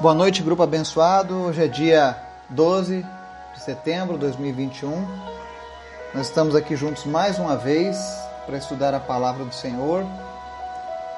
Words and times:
Boa 0.00 0.12
noite, 0.12 0.42
grupo 0.42 0.60
abençoado. 0.60 1.36
Hoje 1.44 1.62
é 1.62 1.68
dia 1.68 2.16
12 2.50 3.06
de 3.54 3.60
setembro 3.60 4.14
de 4.14 4.22
2021. 4.22 4.90
Nós 6.12 6.26
estamos 6.26 6.56
aqui 6.56 6.74
juntos 6.74 7.04
mais 7.04 7.38
uma 7.38 7.56
vez 7.56 7.96
para 8.44 8.58
estudar 8.58 8.92
a 8.92 8.98
palavra 8.98 9.44
do 9.44 9.54
Senhor, 9.54 10.04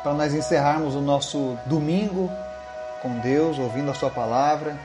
para 0.03 0.13
nós 0.13 0.35
encerrarmos 0.35 0.95
o 0.95 1.01
nosso 1.01 1.57
domingo 1.65 2.31
com 3.01 3.19
Deus, 3.21 3.59
ouvindo 3.59 3.91
a 3.91 3.95
Sua 3.95 4.11
palavra. 4.11 4.79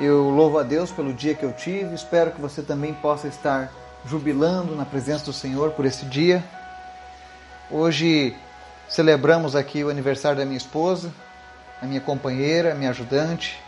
Eu 0.00 0.30
louvo 0.30 0.58
a 0.58 0.62
Deus 0.62 0.90
pelo 0.90 1.12
dia 1.12 1.34
que 1.34 1.44
eu 1.44 1.52
tive, 1.52 1.94
espero 1.94 2.30
que 2.30 2.40
você 2.40 2.62
também 2.62 2.94
possa 2.94 3.28
estar 3.28 3.70
jubilando 4.06 4.74
na 4.74 4.86
presença 4.86 5.26
do 5.26 5.32
Senhor 5.32 5.72
por 5.72 5.84
esse 5.84 6.06
dia. 6.06 6.42
Hoje 7.70 8.34
celebramos 8.88 9.54
aqui 9.54 9.84
o 9.84 9.90
aniversário 9.90 10.38
da 10.38 10.44
minha 10.46 10.56
esposa, 10.56 11.12
a 11.82 11.86
minha 11.86 12.00
companheira, 12.00 12.76
minha 12.76 12.90
ajudante, 12.90 13.60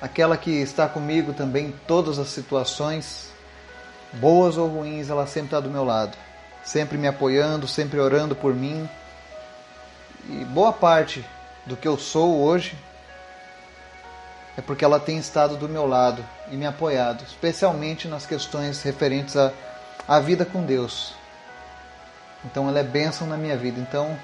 aquela 0.00 0.38
que 0.38 0.50
está 0.50 0.88
comigo 0.88 1.34
também 1.34 1.66
em 1.66 1.72
todas 1.86 2.18
as 2.18 2.28
situações, 2.28 3.30
boas 4.14 4.56
ou 4.56 4.66
ruins, 4.66 5.10
ela 5.10 5.26
sempre 5.26 5.48
está 5.48 5.60
do 5.60 5.68
meu 5.68 5.84
lado, 5.84 6.16
sempre 6.64 6.96
me 6.96 7.06
apoiando, 7.06 7.68
sempre 7.68 8.00
orando 8.00 8.34
por 8.34 8.54
mim. 8.54 8.88
E 10.30 10.44
boa 10.46 10.72
parte 10.72 11.22
do 11.66 11.76
que 11.76 11.86
eu 11.86 11.98
sou 11.98 12.40
hoje 12.40 12.74
é 14.56 14.62
porque 14.62 14.84
ela 14.84 14.98
tem 14.98 15.18
estado 15.18 15.58
do 15.58 15.68
meu 15.68 15.86
lado 15.86 16.24
e 16.50 16.56
me 16.56 16.64
apoiado, 16.64 17.24
especialmente 17.24 18.08
nas 18.08 18.24
questões 18.24 18.82
referentes 18.82 19.36
à, 19.36 19.52
à 20.08 20.18
vida 20.18 20.46
com 20.46 20.64
Deus. 20.64 21.12
Então 22.42 22.66
ela 22.70 22.78
é 22.78 22.82
bênção 22.82 23.26
na 23.26 23.36
minha 23.36 23.56
vida. 23.56 23.78
Então 23.78 24.18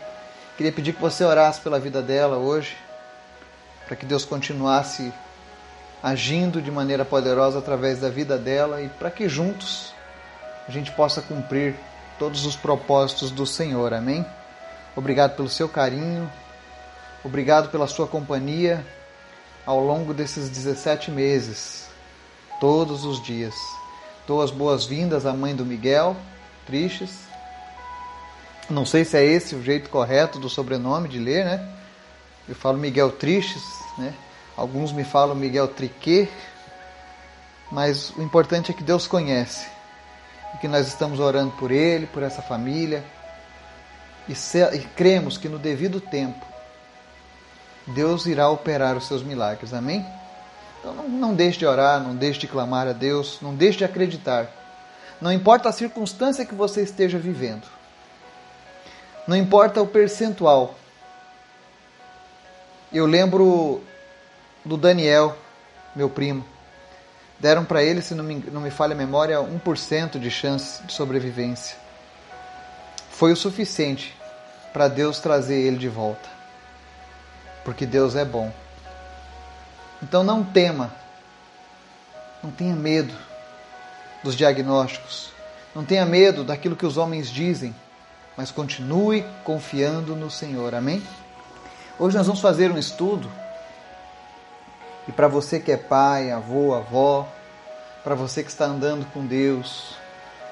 Queria 0.56 0.72
pedir 0.72 0.94
que 0.94 1.00
você 1.00 1.22
orasse 1.22 1.60
pela 1.60 1.78
vida 1.78 2.00
dela 2.00 2.38
hoje, 2.38 2.76
para 3.86 3.94
que 3.94 4.06
Deus 4.06 4.24
continuasse 4.24 5.12
agindo 6.02 6.62
de 6.62 6.70
maneira 6.70 7.04
poderosa 7.04 7.58
através 7.58 8.00
da 8.00 8.08
vida 8.08 8.38
dela 8.38 8.80
e 8.80 8.88
para 8.88 9.10
que 9.10 9.28
juntos 9.28 9.92
a 10.66 10.70
gente 10.70 10.90
possa 10.92 11.20
cumprir 11.20 11.74
todos 12.18 12.46
os 12.46 12.56
propósitos 12.56 13.30
do 13.30 13.44
Senhor. 13.44 13.92
Amém? 13.92 14.24
Obrigado 14.96 15.36
pelo 15.36 15.48
seu 15.48 15.68
carinho, 15.68 16.30
obrigado 17.22 17.68
pela 17.70 17.86
sua 17.86 18.06
companhia 18.06 18.84
ao 19.66 19.80
longo 19.80 20.14
desses 20.14 20.48
17 20.48 21.10
meses, 21.10 21.86
todos 22.60 23.04
os 23.04 23.22
dias. 23.22 23.54
Dou 24.26 24.40
as 24.40 24.50
boas-vindas 24.50 25.26
à 25.26 25.34
mãe 25.34 25.54
do 25.54 25.66
Miguel, 25.66 26.16
Tristes, 26.66 27.25
não 28.68 28.84
sei 28.84 29.04
se 29.04 29.16
é 29.16 29.24
esse 29.24 29.54
o 29.54 29.62
jeito 29.62 29.88
correto 29.90 30.38
do 30.38 30.48
sobrenome 30.48 31.08
de 31.08 31.18
ler, 31.18 31.44
né? 31.44 31.68
Eu 32.48 32.54
falo 32.54 32.78
Miguel 32.78 33.10
Tristes, 33.12 33.62
né? 33.98 34.12
Alguns 34.56 34.92
me 34.92 35.04
falam 35.04 35.34
Miguel 35.34 35.68
Triquet, 35.68 36.28
mas 37.70 38.10
o 38.10 38.22
importante 38.22 38.70
é 38.70 38.74
que 38.74 38.82
Deus 38.82 39.06
conhece 39.06 39.68
e 40.54 40.58
que 40.58 40.68
nós 40.68 40.86
estamos 40.88 41.20
orando 41.20 41.52
por 41.52 41.70
ele, 41.70 42.06
por 42.06 42.22
essa 42.22 42.40
família 42.40 43.04
e, 44.28 44.34
se, 44.34 44.58
e 44.74 44.80
cremos 44.96 45.36
que 45.36 45.48
no 45.48 45.58
devido 45.58 46.00
tempo 46.00 46.44
Deus 47.86 48.26
irá 48.26 48.48
operar 48.48 48.96
os 48.96 49.06
seus 49.06 49.22
milagres. 49.22 49.72
Amém? 49.72 50.04
Então 50.80 50.94
não, 50.94 51.08
não 51.08 51.34
deixe 51.34 51.58
de 51.58 51.66
orar, 51.66 52.00
não 52.00 52.16
deixe 52.16 52.40
de 52.40 52.48
clamar 52.48 52.88
a 52.88 52.92
Deus, 52.92 53.38
não 53.40 53.54
deixe 53.54 53.78
de 53.78 53.84
acreditar. 53.84 54.48
Não 55.20 55.32
importa 55.32 55.68
a 55.68 55.72
circunstância 55.72 56.44
que 56.44 56.54
você 56.54 56.82
esteja 56.82 57.18
vivendo. 57.18 57.75
Não 59.26 59.36
importa 59.36 59.82
o 59.82 59.86
percentual. 59.86 60.74
Eu 62.92 63.06
lembro 63.06 63.82
do 64.64 64.76
Daniel, 64.76 65.36
meu 65.94 66.08
primo. 66.08 66.44
Deram 67.38 67.64
para 67.64 67.82
ele, 67.82 68.00
se 68.00 68.14
não 68.14 68.22
me, 68.24 68.36
não 68.50 68.60
me 68.60 68.70
falha 68.70 68.94
a 68.94 68.96
memória, 68.96 69.38
1% 69.38 70.18
de 70.18 70.30
chance 70.30 70.82
de 70.84 70.92
sobrevivência. 70.92 71.76
Foi 73.10 73.32
o 73.32 73.36
suficiente 73.36 74.16
para 74.72 74.88
Deus 74.88 75.18
trazer 75.18 75.56
ele 75.56 75.76
de 75.76 75.88
volta. 75.88 76.28
Porque 77.64 77.84
Deus 77.84 78.14
é 78.14 78.24
bom. 78.24 78.52
Então 80.02 80.22
não 80.22 80.44
tema. 80.44 80.94
Não 82.42 82.50
tenha 82.50 82.76
medo 82.76 83.12
dos 84.22 84.36
diagnósticos. 84.36 85.32
Não 85.74 85.84
tenha 85.84 86.06
medo 86.06 86.44
daquilo 86.44 86.76
que 86.76 86.86
os 86.86 86.96
homens 86.96 87.28
dizem 87.28 87.74
mas 88.36 88.50
continue 88.50 89.24
confiando 89.42 90.14
no 90.14 90.30
Senhor. 90.30 90.74
Amém? 90.74 91.02
Hoje 91.98 92.16
nós 92.16 92.26
vamos 92.26 92.42
fazer 92.42 92.70
um 92.70 92.78
estudo. 92.78 93.30
E 95.08 95.12
para 95.12 95.28
você 95.28 95.58
que 95.58 95.72
é 95.72 95.76
pai, 95.76 96.30
avô, 96.30 96.74
avó, 96.74 97.26
para 98.04 98.14
você 98.14 98.42
que 98.42 98.50
está 98.50 98.66
andando 98.66 99.06
com 99.12 99.24
Deus, 99.24 99.94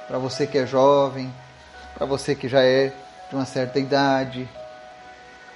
para 0.08 0.16
você 0.16 0.46
que 0.46 0.56
é 0.56 0.66
jovem, 0.66 1.32
para 1.94 2.06
você 2.06 2.34
que 2.34 2.48
já 2.48 2.62
é 2.62 2.88
de 3.28 3.34
uma 3.34 3.44
certa 3.44 3.78
idade, 3.78 4.48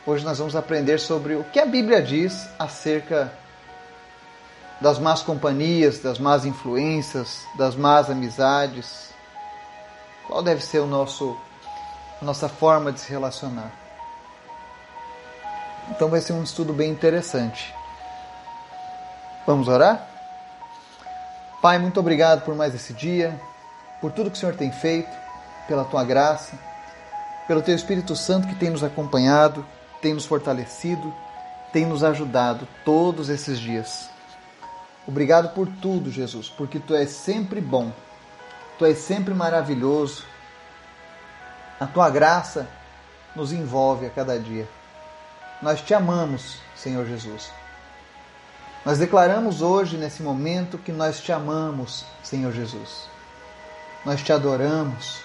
hoje 0.06 0.24
nós 0.24 0.38
vamos 0.38 0.54
aprender 0.54 0.98
sobre 0.98 1.34
o 1.36 1.44
que 1.44 1.58
a 1.58 1.66
Bíblia 1.66 2.02
diz 2.02 2.48
acerca 2.58 3.32
das 4.80 4.98
más 4.98 5.22
companhias, 5.22 5.98
das 6.00 6.18
más 6.18 6.44
influências, 6.44 7.40
das 7.56 7.74
más 7.74 8.10
amizades. 8.10 9.12
Qual 10.26 10.42
deve 10.42 10.60
ser 10.60 10.80
o 10.80 10.86
nosso 10.86 11.36
a 12.20 12.24
nossa 12.24 12.48
forma 12.48 12.92
de 12.92 13.00
se 13.00 13.10
relacionar. 13.10 13.72
Então 15.90 16.08
vai 16.08 16.20
ser 16.20 16.32
um 16.32 16.42
estudo 16.42 16.72
bem 16.72 16.90
interessante. 16.90 17.74
Vamos 19.46 19.68
orar? 19.68 20.06
Pai, 21.62 21.78
muito 21.78 21.98
obrigado 21.98 22.42
por 22.42 22.54
mais 22.54 22.74
esse 22.74 22.92
dia, 22.92 23.40
por 24.00 24.12
tudo 24.12 24.30
que 24.30 24.36
o 24.36 24.40
Senhor 24.40 24.54
tem 24.54 24.70
feito, 24.70 25.10
pela 25.66 25.84
tua 25.84 26.04
graça, 26.04 26.58
pelo 27.46 27.62
teu 27.62 27.74
Espírito 27.74 28.14
Santo 28.14 28.46
que 28.46 28.54
tem 28.54 28.70
nos 28.70 28.84
acompanhado, 28.84 29.64
tem 30.02 30.14
nos 30.14 30.26
fortalecido, 30.26 31.12
tem 31.72 31.86
nos 31.86 32.04
ajudado 32.04 32.68
todos 32.84 33.28
esses 33.28 33.58
dias. 33.58 34.08
Obrigado 35.06 35.54
por 35.54 35.66
tudo, 35.66 36.10
Jesus, 36.10 36.50
porque 36.50 36.78
tu 36.78 36.94
és 36.94 37.10
sempre 37.10 37.60
bom, 37.60 37.90
tu 38.78 38.84
és 38.84 38.98
sempre 38.98 39.32
maravilhoso, 39.32 40.24
a 41.78 41.86
tua 41.86 42.10
graça 42.10 42.68
nos 43.34 43.52
envolve 43.52 44.06
a 44.06 44.10
cada 44.10 44.38
dia. 44.38 44.68
Nós 45.62 45.80
te 45.80 45.94
amamos, 45.94 46.58
Senhor 46.76 47.06
Jesus. 47.06 47.50
Nós 48.84 48.98
declaramos 48.98 49.60
hoje, 49.60 49.96
nesse 49.96 50.22
momento, 50.22 50.78
que 50.78 50.92
nós 50.92 51.20
te 51.20 51.32
amamos, 51.32 52.04
Senhor 52.22 52.52
Jesus. 52.52 53.08
Nós 54.04 54.22
te 54.22 54.32
adoramos. 54.32 55.20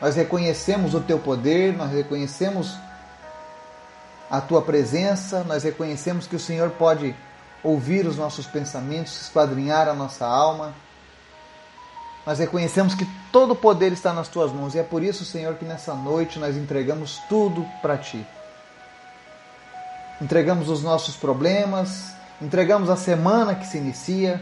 Nós 0.00 0.14
reconhecemos 0.16 0.94
o 0.94 1.00
teu 1.00 1.18
poder, 1.18 1.74
nós 1.76 1.90
reconhecemos 1.92 2.76
a 4.30 4.40
tua 4.40 4.60
presença, 4.60 5.44
nós 5.44 5.62
reconhecemos 5.62 6.26
que 6.26 6.36
o 6.36 6.40
Senhor 6.40 6.70
pode 6.70 7.14
ouvir 7.62 8.06
os 8.06 8.16
nossos 8.16 8.46
pensamentos, 8.46 9.22
esquadrinhar 9.22 9.88
a 9.88 9.94
nossa 9.94 10.26
alma 10.26 10.74
nós 12.26 12.40
reconhecemos 12.40 12.96
que 12.96 13.06
todo 13.36 13.50
o 13.50 13.56
poder 13.56 13.92
está 13.92 14.14
nas 14.14 14.28
tuas 14.28 14.50
mãos 14.50 14.74
e 14.74 14.78
é 14.78 14.82
por 14.82 15.02
isso, 15.02 15.22
Senhor, 15.22 15.56
que 15.56 15.64
nessa 15.66 15.92
noite 15.92 16.38
nós 16.38 16.56
entregamos 16.56 17.18
tudo 17.28 17.66
para 17.82 17.98
ti. 17.98 18.26
Entregamos 20.22 20.70
os 20.70 20.82
nossos 20.82 21.16
problemas, 21.16 22.14
entregamos 22.40 22.88
a 22.88 22.96
semana 22.96 23.54
que 23.54 23.66
se 23.66 23.76
inicia, 23.76 24.40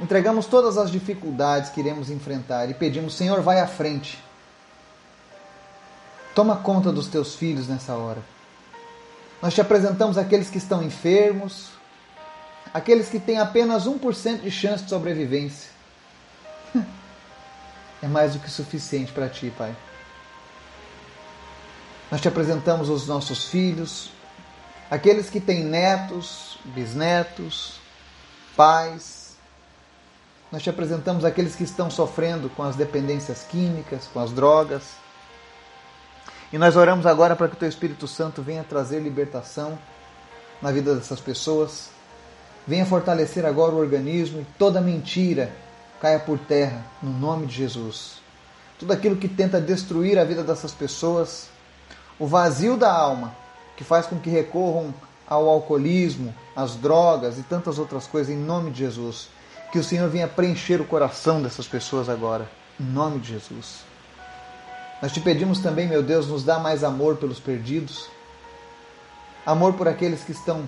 entregamos 0.00 0.46
todas 0.46 0.76
as 0.76 0.90
dificuldades 0.90 1.70
que 1.70 1.78
iremos 1.78 2.10
enfrentar 2.10 2.68
e 2.68 2.74
pedimos, 2.74 3.14
Senhor, 3.14 3.40
vai 3.42 3.60
à 3.60 3.68
frente. 3.68 4.20
Toma 6.34 6.56
conta 6.56 6.90
dos 6.90 7.06
teus 7.06 7.36
filhos 7.36 7.68
nessa 7.68 7.94
hora. 7.94 8.22
Nós 9.40 9.54
te 9.54 9.60
apresentamos 9.60 10.18
aqueles 10.18 10.50
que 10.50 10.58
estão 10.58 10.82
enfermos, 10.82 11.68
aqueles 12.74 13.08
que 13.08 13.20
têm 13.20 13.38
apenas 13.38 13.86
1% 13.86 14.40
de 14.40 14.50
chance 14.50 14.82
de 14.82 14.90
sobrevivência 14.90 15.75
é 18.02 18.06
mais 18.06 18.34
do 18.34 18.38
que 18.38 18.50
suficiente 18.50 19.12
para 19.12 19.28
ti, 19.28 19.52
Pai. 19.56 19.74
Nós 22.10 22.20
te 22.20 22.28
apresentamos 22.28 22.88
os 22.88 23.06
nossos 23.06 23.46
filhos, 23.46 24.10
aqueles 24.90 25.28
que 25.28 25.40
têm 25.40 25.64
netos, 25.64 26.58
bisnetos, 26.64 27.80
pais. 28.56 29.36
Nós 30.52 30.62
te 30.62 30.70
apresentamos 30.70 31.24
aqueles 31.24 31.56
que 31.56 31.64
estão 31.64 31.90
sofrendo 31.90 32.48
com 32.50 32.62
as 32.62 32.76
dependências 32.76 33.42
químicas, 33.42 34.08
com 34.12 34.20
as 34.20 34.30
drogas. 34.30 34.82
E 36.52 36.58
nós 36.58 36.76
oramos 36.76 37.06
agora 37.06 37.34
para 37.34 37.48
que 37.48 37.54
o 37.54 37.58
Teu 37.58 37.68
Espírito 37.68 38.06
Santo 38.06 38.40
venha 38.40 38.62
trazer 38.62 39.00
libertação 39.00 39.76
na 40.62 40.70
vida 40.70 40.94
dessas 40.94 41.20
pessoas, 41.20 41.90
venha 42.66 42.86
fortalecer 42.86 43.44
agora 43.44 43.74
o 43.74 43.78
organismo 43.78 44.40
e 44.40 44.46
toda 44.56 44.80
mentira 44.80 45.52
caia 46.00 46.18
por 46.18 46.38
terra, 46.38 46.84
no 47.02 47.10
nome 47.10 47.46
de 47.46 47.54
Jesus. 47.54 48.20
Tudo 48.78 48.92
aquilo 48.92 49.16
que 49.16 49.28
tenta 49.28 49.60
destruir 49.60 50.18
a 50.18 50.24
vida 50.24 50.42
dessas 50.42 50.72
pessoas, 50.72 51.48
o 52.18 52.26
vazio 52.26 52.76
da 52.76 52.92
alma, 52.92 53.34
que 53.76 53.84
faz 53.84 54.06
com 54.06 54.18
que 54.18 54.30
recorram 54.30 54.94
ao 55.26 55.48
alcoolismo, 55.48 56.34
às 56.54 56.76
drogas 56.76 57.38
e 57.38 57.42
tantas 57.42 57.78
outras 57.78 58.06
coisas, 58.06 58.32
em 58.32 58.38
nome 58.38 58.70
de 58.70 58.78
Jesus. 58.78 59.28
Que 59.72 59.78
o 59.78 59.84
Senhor 59.84 60.08
venha 60.08 60.28
preencher 60.28 60.80
o 60.80 60.84
coração 60.84 61.42
dessas 61.42 61.66
pessoas 61.66 62.08
agora, 62.08 62.48
em 62.80 62.84
nome 62.84 63.18
de 63.18 63.32
Jesus. 63.32 63.80
Nós 65.02 65.12
te 65.12 65.20
pedimos 65.20 65.58
também, 65.58 65.86
meu 65.88 66.02
Deus, 66.02 66.28
nos 66.28 66.44
dá 66.44 66.58
mais 66.58 66.82
amor 66.84 67.16
pelos 67.16 67.38
perdidos, 67.38 68.08
amor 69.44 69.74
por 69.74 69.88
aqueles 69.88 70.22
que 70.22 70.32
estão 70.32 70.66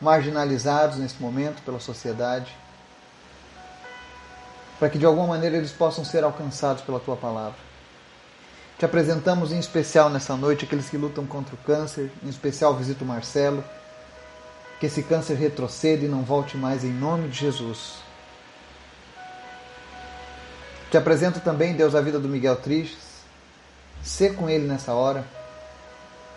marginalizados 0.00 0.98
nesse 0.98 1.20
momento 1.20 1.62
pela 1.62 1.78
sociedade, 1.78 2.56
para 4.78 4.88
que 4.88 4.98
de 4.98 5.04
alguma 5.04 5.26
maneira 5.26 5.56
eles 5.56 5.72
possam 5.72 6.04
ser 6.04 6.24
alcançados 6.24 6.82
pela 6.82 7.00
tua 7.00 7.16
palavra. 7.16 7.58
Te 8.78 8.84
apresentamos 8.84 9.50
em 9.50 9.58
especial 9.58 10.08
nessa 10.08 10.36
noite 10.36 10.64
aqueles 10.64 10.88
que 10.88 10.96
lutam 10.96 11.26
contra 11.26 11.54
o 11.54 11.58
câncer, 11.58 12.12
em 12.22 12.28
especial 12.28 12.74
visita 12.74 13.02
o 13.02 13.06
Marcelo, 13.06 13.64
que 14.78 14.86
esse 14.86 15.02
câncer 15.02 15.34
retroceda 15.34 16.04
e 16.04 16.08
não 16.08 16.22
volte 16.22 16.56
mais 16.56 16.84
em 16.84 16.92
nome 16.92 17.28
de 17.28 17.38
Jesus. 17.38 17.96
Te 20.90 20.96
apresento 20.96 21.40
também, 21.40 21.74
Deus, 21.74 21.94
a 21.94 22.00
vida 22.00 22.20
do 22.20 22.28
Miguel 22.28 22.56
Tristes. 22.56 23.18
Sê 24.02 24.30
com 24.30 24.48
ele 24.48 24.66
nessa 24.66 24.94
hora. 24.94 25.24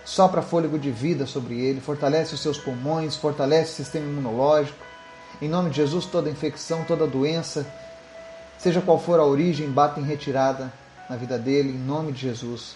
Sopra 0.04 0.42
fôlego 0.42 0.80
de 0.80 0.90
vida 0.90 1.28
sobre 1.28 1.60
ele, 1.60 1.80
fortalece 1.80 2.34
os 2.34 2.42
seus 2.42 2.58
pulmões, 2.58 3.16
fortalece 3.16 3.74
o 3.74 3.76
sistema 3.76 4.08
imunológico. 4.08 4.84
Em 5.40 5.48
nome 5.48 5.70
de 5.70 5.78
Jesus, 5.78 6.06
toda 6.06 6.30
infecção, 6.30 6.84
toda 6.84 7.06
doença, 7.06 7.66
seja 8.62 8.80
qual 8.80 9.00
for 9.00 9.20
a 9.20 9.26
origem, 9.26 9.72
bata 9.72 10.00
em 10.00 10.04
retirada 10.04 10.72
na 11.10 11.16
vida 11.16 11.38
dele, 11.40 11.70
em 11.70 11.80
nome 11.80 12.12
de 12.12 12.22
Jesus. 12.22 12.76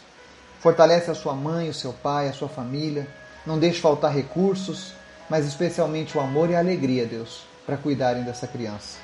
Fortalece 0.59 1.11
a 1.11 1.15
sua 1.15 1.33
mãe, 1.33 1.69
o 1.69 1.73
seu 1.73 1.93
pai, 1.93 2.27
a 2.27 2.33
sua 2.33 2.49
família. 2.49 3.07
Não 3.45 3.59
deixe 3.59 3.79
faltar 3.79 4.11
recursos, 4.11 4.93
mas 5.29 5.45
especialmente 5.45 6.17
o 6.17 6.21
amor 6.21 6.49
e 6.49 6.55
a 6.55 6.59
alegria, 6.59 7.05
Deus, 7.05 7.45
para 7.67 7.77
cuidarem 7.77 8.23
dessa 8.23 8.47
criança. 8.47 8.97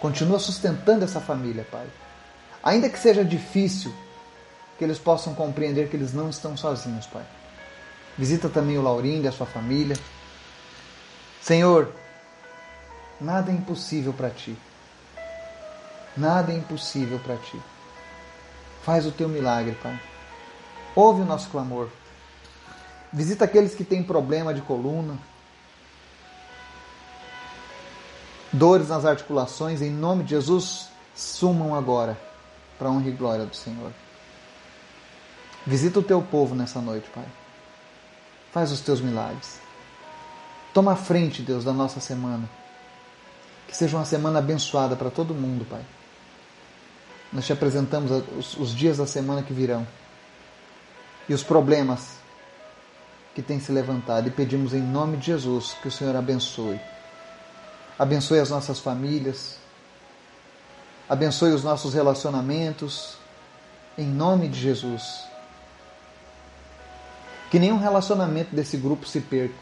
Continua 0.00 0.38
sustentando 0.38 1.04
essa 1.04 1.20
família, 1.20 1.66
Pai. 1.70 1.86
Ainda 2.62 2.88
que 2.88 2.98
seja 2.98 3.22
difícil, 3.22 3.92
que 4.78 4.84
eles 4.84 4.98
possam 4.98 5.34
compreender 5.34 5.90
que 5.90 5.96
eles 5.96 6.14
não 6.14 6.30
estão 6.30 6.56
sozinhos, 6.56 7.06
Pai. 7.06 7.24
Visita 8.16 8.48
também 8.48 8.78
o 8.78 8.82
Laurindo 8.82 9.26
e 9.26 9.28
a 9.28 9.32
sua 9.32 9.46
família. 9.46 9.98
Senhor, 11.42 11.92
nada 13.20 13.50
é 13.50 13.54
impossível 13.54 14.14
para 14.14 14.30
ti. 14.30 14.56
Nada 16.20 16.52
é 16.52 16.56
impossível 16.56 17.18
para 17.18 17.36
ti. 17.38 17.58
Faz 18.82 19.06
o 19.06 19.10
teu 19.10 19.26
milagre, 19.26 19.74
Pai. 19.82 19.98
Ouve 20.94 21.22
o 21.22 21.24
nosso 21.24 21.48
clamor. 21.48 21.88
Visita 23.10 23.46
aqueles 23.46 23.74
que 23.74 23.84
têm 23.84 24.02
problema 24.02 24.52
de 24.52 24.60
coluna, 24.60 25.18
dores 28.52 28.88
nas 28.88 29.06
articulações, 29.06 29.80
em 29.80 29.90
nome 29.90 30.22
de 30.22 30.30
Jesus, 30.30 30.88
sumam 31.14 31.74
agora 31.74 32.20
para 32.78 32.88
a 32.88 32.90
honra 32.90 33.08
e 33.08 33.12
glória 33.12 33.46
do 33.46 33.56
Senhor. 33.56 33.90
Visita 35.66 36.00
o 36.00 36.02
teu 36.02 36.20
povo 36.20 36.54
nessa 36.54 36.80
noite, 36.80 37.08
Pai. 37.14 37.26
Faz 38.52 38.70
os 38.70 38.80
teus 38.80 39.00
milagres. 39.00 39.58
Toma 40.74 40.92
a 40.92 40.96
frente, 40.96 41.40
Deus, 41.40 41.64
da 41.64 41.72
nossa 41.72 41.98
semana. 41.98 42.48
Que 43.66 43.76
seja 43.76 43.96
uma 43.96 44.04
semana 44.04 44.38
abençoada 44.38 44.94
para 44.94 45.10
todo 45.10 45.34
mundo, 45.34 45.64
Pai. 45.64 45.82
Nós 47.32 47.46
te 47.46 47.52
apresentamos 47.52 48.10
os, 48.36 48.56
os 48.56 48.74
dias 48.74 48.98
da 48.98 49.06
semana 49.06 49.42
que 49.42 49.52
virão 49.52 49.86
e 51.28 51.34
os 51.34 51.44
problemas 51.44 52.16
que 53.34 53.40
têm 53.40 53.60
se 53.60 53.70
levantado 53.70 54.26
e 54.26 54.30
pedimos 54.32 54.74
em 54.74 54.82
nome 54.82 55.16
de 55.16 55.26
Jesus 55.26 55.76
que 55.80 55.86
o 55.86 55.92
Senhor 55.92 56.16
abençoe. 56.16 56.80
Abençoe 57.96 58.40
as 58.40 58.50
nossas 58.50 58.80
famílias, 58.80 59.56
abençoe 61.08 61.52
os 61.52 61.62
nossos 61.62 61.94
relacionamentos, 61.94 63.16
em 63.96 64.06
nome 64.06 64.48
de 64.48 64.58
Jesus. 64.58 65.24
Que 67.50 67.60
nenhum 67.60 67.78
relacionamento 67.78 68.54
desse 68.54 68.76
grupo 68.76 69.06
se 69.06 69.20
perca, 69.20 69.54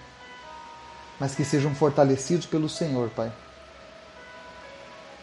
mas 1.20 1.34
que 1.34 1.44
sejam 1.44 1.74
fortalecidos 1.74 2.46
pelo 2.46 2.68
Senhor, 2.68 3.10
Pai. 3.10 3.30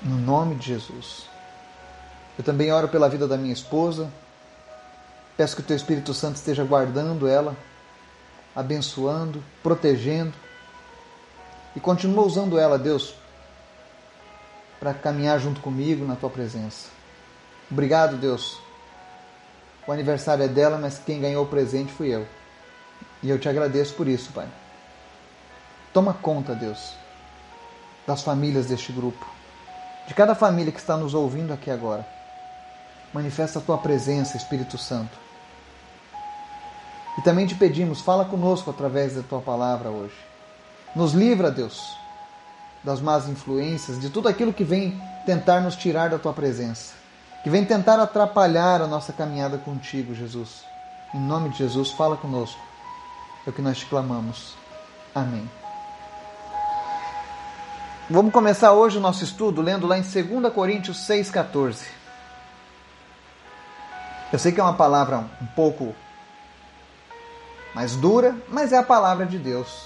No 0.02 0.18
nome 0.18 0.56
de 0.56 0.68
Jesus. 0.68 1.35
Eu 2.38 2.44
também 2.44 2.72
oro 2.72 2.88
pela 2.88 3.10
vida 3.10 3.28
da 3.28 3.38
minha 3.38 3.54
esposa. 3.54 4.10
Peço 5.38 5.56
que 5.56 5.62
o 5.62 5.66
Teu 5.66 5.76
Espírito 5.76 6.14
Santo 6.14 6.36
esteja 6.36 6.64
guardando 6.64 7.28
ela, 7.28 7.56
abençoando, 8.56 9.44
protegendo. 9.64 10.34
E 11.76 11.80
continua 11.80 12.26
usando 12.26 12.58
ela, 12.58 12.78
Deus, 12.78 13.16
para 14.80 14.94
caminhar 14.94 15.40
junto 15.40 15.62
comigo 15.62 16.06
na 16.06 16.16
Tua 16.16 16.30
presença. 16.30 16.90
Obrigado, 17.70 18.18
Deus. 18.18 18.60
O 19.88 19.92
aniversário 19.92 20.44
é 20.44 20.48
dela, 20.48 20.78
mas 20.78 21.00
quem 21.00 21.22
ganhou 21.22 21.44
o 21.44 21.48
presente 21.48 21.92
fui 21.92 22.14
eu. 22.14 22.26
E 23.22 23.30
eu 23.30 23.40
te 23.40 23.50
agradeço 23.50 23.94
por 23.94 24.08
isso, 24.08 24.32
Pai. 24.32 24.48
Toma 25.94 26.14
conta, 26.14 26.54
Deus, 26.54 26.94
das 28.06 28.22
famílias 28.22 28.66
deste 28.66 28.92
grupo, 28.92 29.26
de 30.08 30.14
cada 30.14 30.36
família 30.36 30.72
que 30.72 30.80
está 30.80 30.98
nos 30.98 31.14
ouvindo 31.14 31.54
aqui 31.54 31.72
agora. 31.72 32.15
Manifesta 33.16 33.60
a 33.60 33.62
tua 33.62 33.78
presença, 33.78 34.36
Espírito 34.36 34.78
Santo. 34.78 35.18
E 37.18 37.22
também 37.22 37.48
te 37.48 37.56
pedimos, 37.56 38.02
fala 38.02 38.26
conosco 38.26 38.70
através 38.70 39.16
da 39.16 39.22
tua 39.22 39.40
palavra 39.40 39.90
hoje. 39.90 40.18
Nos 40.94 41.14
livra, 41.14 41.50
Deus, 41.50 41.96
das 42.84 43.00
más 43.00 43.30
influências, 43.30 44.02
de 44.02 44.10
tudo 44.10 44.28
aquilo 44.28 44.52
que 44.52 44.66
vem 44.66 45.02
tentar 45.26 45.62
nos 45.62 45.78
tirar 45.78 46.10
da 46.10 46.20
tua 46.20 46.34
presença, 46.34 46.92
que 47.42 47.50
vem 47.50 47.64
tentar 47.64 48.02
atrapalhar 48.02 48.82
a 48.82 48.88
nossa 48.88 49.14
caminhada 49.14 49.58
contigo, 49.58 50.14
Jesus. 50.14 50.66
Em 51.14 51.20
nome 51.22 51.52
de 51.52 51.60
Jesus, 51.60 51.92
fala 51.92 52.18
conosco. 52.18 52.60
É 53.48 53.50
o 53.50 53.54
que 53.54 53.62
nós 53.62 53.78
te 53.78 53.86
clamamos. 53.86 54.56
Amém. 55.16 55.50
Vamos 58.10 58.34
começar 58.34 58.74
hoje 58.74 58.98
o 58.98 59.02
nosso 59.02 59.24
estudo 59.24 59.62
lendo 59.62 59.88
lá 59.88 59.98
em 59.98 60.02
2 60.02 60.54
Coríntios 60.54 60.98
6,14. 61.08 62.05
Eu 64.36 64.40
sei 64.40 64.52
que 64.52 64.60
é 64.60 64.64
uma 64.64 64.74
palavra 64.74 65.20
um 65.42 65.46
pouco 65.56 65.96
mais 67.74 67.96
dura, 67.96 68.36
mas 68.50 68.74
é 68.74 68.78
a 68.78 68.84
palavra 68.84 69.26
de 69.26 69.38
Deus. 69.38 69.86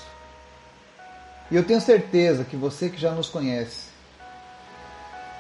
E 1.51 1.56
eu 1.56 1.63
tenho 1.63 1.79
certeza 1.79 2.44
que 2.44 2.56
você 2.56 2.89
que 2.89 3.00
já 3.00 3.12
nos 3.12 3.29
conhece, 3.29 3.89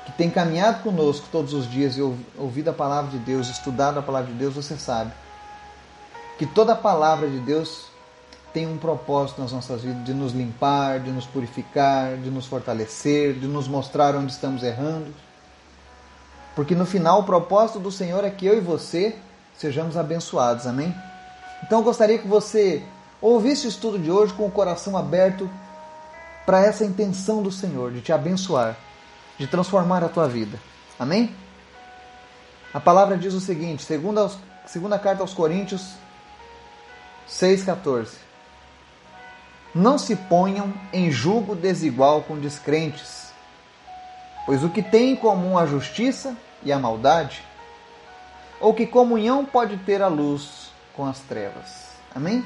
que 0.05 0.11
tem 0.11 0.29
caminhado 0.29 0.83
conosco 0.83 1.25
todos 1.31 1.55
os 1.55 1.67
dias 1.67 1.97
e 1.97 2.01
ouvido 2.37 2.69
a 2.69 2.73
palavra 2.73 3.09
de 3.09 3.17
Deus, 3.17 3.49
estudado 3.49 3.97
a 3.97 4.03
palavra 4.03 4.31
de 4.31 4.37
Deus, 4.37 4.53
você 4.53 4.77
sabe 4.77 5.11
que 6.37 6.45
toda 6.45 6.73
a 6.73 6.75
palavra 6.75 7.27
de 7.27 7.39
Deus 7.39 7.85
tem 8.53 8.67
um 8.67 8.77
propósito 8.77 9.41
nas 9.41 9.51
nossas 9.51 9.81
vidas 9.81 10.05
de 10.05 10.13
nos 10.13 10.33
limpar, 10.33 10.99
de 10.99 11.09
nos 11.09 11.25
purificar, 11.25 12.15
de 12.15 12.29
nos 12.29 12.45
fortalecer, 12.45 13.33
de 13.33 13.47
nos 13.47 13.67
mostrar 13.67 14.15
onde 14.15 14.31
estamos 14.31 14.61
errando 14.61 15.11
porque 16.55 16.75
no 16.75 16.85
final 16.85 17.21
o 17.21 17.23
propósito 17.23 17.79
do 17.79 17.91
Senhor 17.91 18.23
é 18.23 18.29
que 18.29 18.45
eu 18.45 18.57
e 18.57 18.61
você 18.61 19.15
sejamos 19.57 19.97
abençoados, 19.97 20.65
amém? 20.65 20.93
Então 21.63 21.79
eu 21.79 21.83
gostaria 21.83 22.17
que 22.17 22.27
você 22.27 22.83
ouvisse 23.21 23.67
o 23.67 23.69
estudo 23.69 23.99
de 23.99 24.09
hoje 24.09 24.33
com 24.33 24.45
o 24.45 24.51
coração 24.51 24.97
aberto 24.97 25.49
para 26.45 26.65
essa 26.65 26.85
intenção 26.85 27.43
do 27.43 27.51
Senhor 27.51 27.91
de 27.91 28.01
te 28.01 28.11
abençoar, 28.11 28.75
de 29.37 29.47
transformar 29.47 30.03
a 30.03 30.09
tua 30.09 30.27
vida, 30.27 30.59
amém? 30.97 31.35
A 32.73 32.79
palavra 32.79 33.17
diz 33.17 33.33
o 33.33 33.41
seguinte, 33.41 33.83
segunda, 33.83 34.29
segunda 34.65 34.97
carta 34.97 35.21
aos 35.21 35.33
Coríntios 35.33 35.93
6,14 37.29 38.09
Não 39.73 39.97
se 39.97 40.15
ponham 40.15 40.73
em 40.93 41.11
julgo 41.11 41.55
desigual 41.55 42.23
com 42.23 42.39
descrentes, 42.39 43.28
pois 44.49 44.63
o 44.63 44.69
que 44.69 44.81
tem 44.81 45.11
em 45.11 45.15
comum 45.15 45.59
a 45.59 45.67
justiça 45.67 46.35
e 46.63 46.71
a 46.71 46.79
maldade? 46.79 47.43
Ou 48.59 48.73
que 48.73 48.87
comunhão 48.87 49.45
pode 49.45 49.77
ter 49.77 50.01
a 50.01 50.07
luz 50.07 50.71
com 50.95 51.05
as 51.05 51.19
trevas? 51.19 51.89
Amém? 52.15 52.43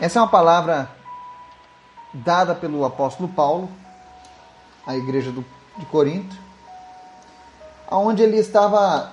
Essa 0.00 0.18
é 0.18 0.22
uma 0.22 0.30
palavra 0.30 0.90
dada 2.14 2.54
pelo 2.54 2.86
apóstolo 2.86 3.28
Paulo 3.28 3.68
à 4.86 4.96
igreja 4.96 5.30
de 5.30 5.84
Corinto, 5.90 6.34
onde 7.90 8.22
ele 8.22 8.38
estava 8.38 9.12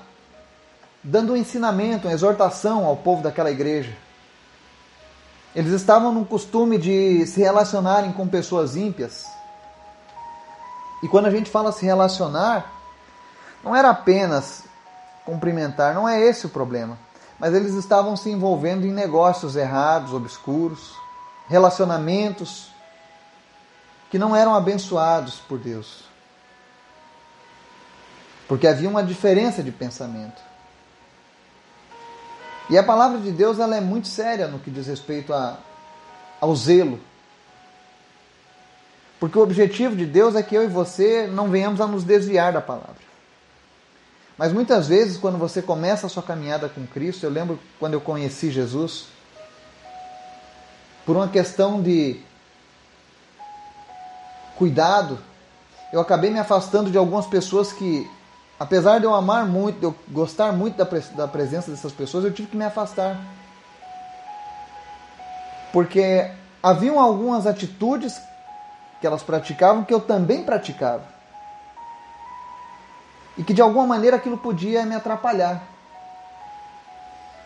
dando 1.04 1.34
um 1.34 1.36
ensinamento, 1.36 2.08
uma 2.08 2.13
exortação 2.13 2.86
ao 2.86 2.96
povo 2.96 3.22
daquela 3.22 3.51
igreja. 3.51 3.94
Eles 5.54 5.74
estavam 5.74 6.13
num 6.13 6.24
costume 6.24 6.77
de 6.77 7.25
se 7.25 7.42
relacionarem 7.42 8.13
com 8.13 8.25
pessoas 8.25 8.77
ímpias 8.77 9.36
e 11.01 11.08
quando 11.08 11.27
a 11.27 11.32
gente 11.32 11.50
fala 11.50 11.72
se 11.72 11.86
relacionar, 11.86 12.72
não 13.63 13.75
era 13.75 13.89
apenas 13.89 14.63
cumprimentar, 15.25 15.94
não 15.94 16.08
é 16.08 16.20
esse 16.22 16.46
o 16.46 16.50
problema. 16.50 16.98
mas 17.39 17.54
eles 17.54 17.75
estavam 17.75 18.18
se 18.18 18.32
envolvendo 18.32 18.86
em 18.86 18.92
negócios 18.92 19.56
errados, 19.56 20.12
obscuros, 20.12 20.96
relacionamentos 21.48 22.72
que 24.10 24.18
não 24.18 24.36
eram 24.36 24.56
abençoados 24.56 25.36
por 25.36 25.60
Deus. 25.60 26.04
Porque 28.48 28.66
havia 28.66 28.89
uma 28.89 29.04
diferença 29.04 29.62
de 29.62 29.72
pensamento. 29.72 30.42
E 32.70 32.77
a 32.77 32.84
palavra 32.84 33.20
de 33.20 33.32
Deus 33.32 33.60
ela 33.60 33.75
é 33.75 33.82
muito 33.82 34.08
séria 34.08 34.48
no 34.48 34.60
que 34.60 34.72
diz 34.72 34.88
respeito 34.88 35.34
a, 35.34 35.58
ao 36.39 36.56
zelo. 36.56 37.00
Porque 39.20 39.38
o 39.38 39.42
objetivo 39.42 39.96
de 39.96 40.06
Deus 40.06 40.36
é 40.36 40.44
que 40.44 40.56
eu 40.56 40.64
e 40.64 40.68
você 40.68 41.28
não 41.28 41.50
venhamos 41.50 41.82
a 41.82 41.88
nos 41.88 42.04
desviar 42.04 42.54
da 42.54 42.62
palavra. 42.62 43.08
Mas 44.38 44.54
muitas 44.54 44.88
vezes, 44.88 45.18
quando 45.18 45.38
você 45.38 45.62
começa 45.62 46.06
a 46.06 46.10
sua 46.10 46.22
caminhada 46.22 46.70
com 46.70 46.86
Cristo, 46.86 47.26
eu 47.26 47.30
lembro 47.30 47.60
quando 47.80 47.94
eu 47.94 48.02
conheci 48.02 48.52
Jesus, 48.52 49.06
por 51.06 51.16
uma 51.16 51.28
questão 51.28 51.82
de 51.82 52.20
cuidado, 54.56 55.18
eu 55.92 56.00
acabei 56.00 56.30
me 56.30 56.38
afastando 56.38 56.92
de 56.92 56.98
algumas 56.98 57.26
pessoas 57.26 57.74
que, 57.74 58.08
apesar 58.60 59.00
de 59.00 59.06
eu 59.06 59.16
amar 59.16 59.48
muito, 59.48 59.80
de 59.80 59.86
eu 59.86 59.96
gostar 60.10 60.52
muito 60.52 60.76
da, 60.76 60.88
da 61.16 61.28
presença 61.28 61.72
dessas 61.72 61.92
pessoas, 61.92 62.24
eu 62.24 62.32
tive 62.32 62.50
que 62.50 62.58
me 62.58 62.66
afastar. 62.66 63.20
Porque 65.74 66.30
haviam 66.62 67.00
algumas 67.00 67.48
atitudes 67.48 68.20
que 69.00 69.08
elas 69.08 69.24
praticavam 69.24 69.84
que 69.84 69.94
eu 69.94 70.00
também 70.00 70.44
praticava 70.44 71.18
e 73.38 73.44
que 73.44 73.54
de 73.54 73.62
alguma 73.62 73.86
maneira 73.86 74.18
aquilo 74.18 74.38
podia 74.38 74.86
me 74.86 74.96
atrapalhar. 74.96 75.62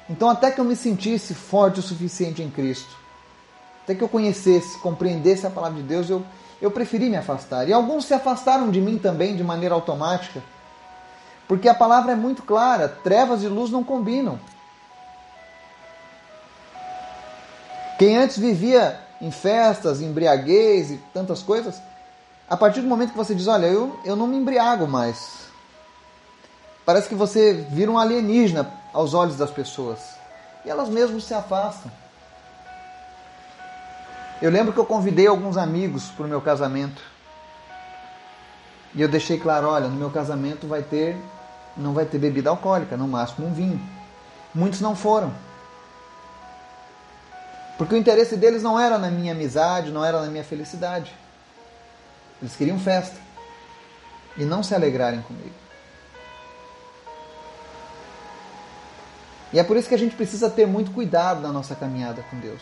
Então, 0.10 0.30
até 0.30 0.50
que 0.50 0.60
eu 0.60 0.66
me 0.66 0.76
sentisse 0.76 1.34
forte 1.34 1.80
o 1.80 1.84
suficiente 1.84 2.42
em 2.42 2.50
Cristo, 2.50 2.96
até 3.84 3.94
que 3.94 4.02
eu 4.02 4.10
conhecesse, 4.10 4.78
compreendesse 4.80 5.46
a 5.46 5.50
palavra 5.50 5.82
de 5.82 5.88
Deus, 5.88 6.10
eu, 6.10 6.24
eu 6.62 6.72
preferi 6.72 7.10
me 7.10 7.18
afastar. 7.18 7.68
E 7.68 7.74
alguns 7.74 8.06
se 8.06 8.14
afastaram 8.14 8.70
de 8.70 8.80
mim 8.80 8.98
também 8.98 9.36
de 9.36 9.44
maneira 9.44 9.76
automática, 9.76 10.42
porque 11.48 11.68
a 11.68 11.74
palavra 11.74 12.14
é 12.14 12.16
muito 12.16 12.44
clara: 12.44 12.88
trevas 12.88 13.44
e 13.44 13.48
luz 13.48 13.70
não 13.70 13.84
combinam. 13.84 14.40
Quem 17.98 18.18
antes 18.18 18.38
vivia 18.38 19.00
em 19.22 19.32
festas, 19.32 20.02
embriaguez 20.02 20.92
e 20.92 20.98
tantas 21.14 21.44
coisas, 21.44 21.82
a 22.50 22.58
partir 22.58 22.82
do 22.82 22.88
momento 22.88 23.12
que 23.12 23.18
você 23.18 23.36
diz: 23.36 23.48
Olha, 23.48 23.68
eu, 23.68 24.00
eu 24.04 24.16
não 24.16 24.28
me 24.28 24.36
embriago 24.36 24.88
mais, 24.88 25.42
Parece 26.86 27.08
que 27.08 27.16
você 27.16 27.54
vira 27.54 27.92
um 27.92 27.98
alienígena 27.98 28.70
aos 28.92 29.14
olhos 29.14 29.38
das 29.38 29.52
pessoas. 29.52 30.00
E 30.66 30.70
elas 30.70 30.90
mesmas 30.90 31.24
se 31.24 31.34
afastam. 31.34 31.92
Eu 34.42 34.50
lembro 34.50 34.74
que 34.74 34.80
eu 34.80 34.86
convidei 34.86 35.28
alguns 35.28 35.58
amigos 35.58 36.10
para 36.10 36.26
o 36.26 36.30
meu 36.30 36.42
casamento. 36.42 37.02
E 38.96 39.02
eu 39.02 39.08
deixei 39.08 39.40
claro, 39.40 39.68
olha, 39.68 39.88
no 39.88 39.96
meu 39.96 40.10
casamento 40.10 40.68
vai 40.68 40.82
ter 40.82 41.16
não 41.78 41.94
vai 41.94 42.04
ter 42.04 42.18
bebida 42.18 42.50
alcoólica, 42.50 42.98
no 42.98 43.08
máximo 43.08 43.48
um 43.48 43.54
vinho. 43.54 43.82
Muitos 44.54 44.82
não 44.82 44.94
foram. 44.94 45.32
Porque 47.78 47.96
o 47.96 47.98
interesse 47.98 48.36
deles 48.36 48.62
não 48.62 48.80
era 48.80 48.98
na 48.98 49.10
minha 49.10 49.34
amizade, 49.34 49.92
não 49.92 50.06
era 50.06 50.22
na 50.22 50.28
minha 50.28 50.44
felicidade. 50.44 51.12
Eles 52.42 52.56
queriam 52.56 52.80
festa. 52.80 53.18
E 54.38 54.44
não 54.44 54.64
se 54.64 54.74
alegrarem 54.74 55.22
comigo. 55.22 55.62
E 59.54 59.60
é 59.60 59.64
por 59.64 59.76
isso 59.76 59.90
que 59.90 59.96
a 59.96 60.00
gente 60.00 60.16
precisa 60.16 60.50
ter 60.50 60.66
muito 60.66 60.92
cuidado 60.92 61.42
na 61.42 61.52
nossa 61.52 61.76
caminhada 61.76 62.24
com 62.30 62.40
Deus. 62.40 62.62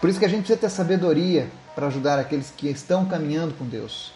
Por 0.00 0.10
isso 0.10 0.18
que 0.18 0.26
a 0.26 0.28
gente 0.28 0.40
precisa 0.40 0.60
ter 0.60 0.68
sabedoria 0.68 1.48
para 1.74 1.86
ajudar 1.86 2.18
aqueles 2.18 2.50
que 2.50 2.68
estão 2.68 3.06
caminhando 3.06 3.54
com 3.54 3.64
Deus. 3.64 4.12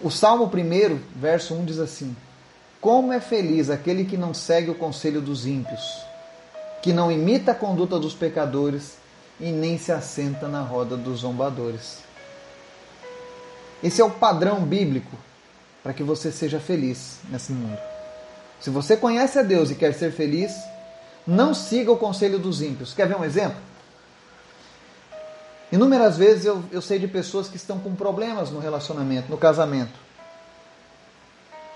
O 0.00 0.10
Salmo 0.10 0.44
1, 0.44 1.00
verso 1.16 1.52
1 1.52 1.64
diz 1.64 1.78
assim: 1.80 2.16
Como 2.80 3.12
é 3.12 3.18
feliz 3.18 3.68
aquele 3.68 4.04
que 4.04 4.16
não 4.16 4.32
segue 4.32 4.70
o 4.70 4.74
conselho 4.74 5.20
dos 5.20 5.46
ímpios, 5.46 5.82
que 6.82 6.92
não 6.92 7.10
imita 7.10 7.52
a 7.52 7.54
conduta 7.54 7.98
dos 7.98 8.14
pecadores 8.14 8.96
e 9.38 9.50
nem 9.50 9.78
se 9.78 9.92
assenta 9.92 10.48
na 10.48 10.60
roda 10.60 10.96
dos 10.96 11.20
zombadores. 11.20 11.98
Esse 13.82 14.00
é 14.00 14.04
o 14.04 14.10
padrão 14.10 14.60
bíblico 14.60 15.16
para 15.82 15.92
que 15.92 16.02
você 16.02 16.30
seja 16.30 16.60
feliz 16.60 17.18
nesse 17.28 17.52
mundo. 17.52 17.78
Se 18.60 18.68
você 18.68 18.96
conhece 18.96 19.38
a 19.38 19.42
Deus 19.42 19.70
e 19.70 19.74
quer 19.74 19.94
ser 19.94 20.12
feliz, 20.12 20.52
não 21.26 21.54
siga 21.54 21.90
o 21.90 21.96
conselho 21.96 22.38
dos 22.38 22.60
ímpios. 22.60 22.92
Quer 22.92 23.08
ver 23.08 23.16
um 23.16 23.24
exemplo? 23.24 23.56
Inúmeras 25.72 26.18
vezes 26.18 26.44
eu, 26.44 26.62
eu 26.70 26.82
sei 26.82 26.98
de 26.98 27.06
pessoas 27.06 27.48
que 27.48 27.56
estão 27.56 27.78
com 27.78 27.94
problemas 27.94 28.50
no 28.50 28.58
relacionamento, 28.58 29.30
no 29.30 29.38
casamento. 29.38 29.92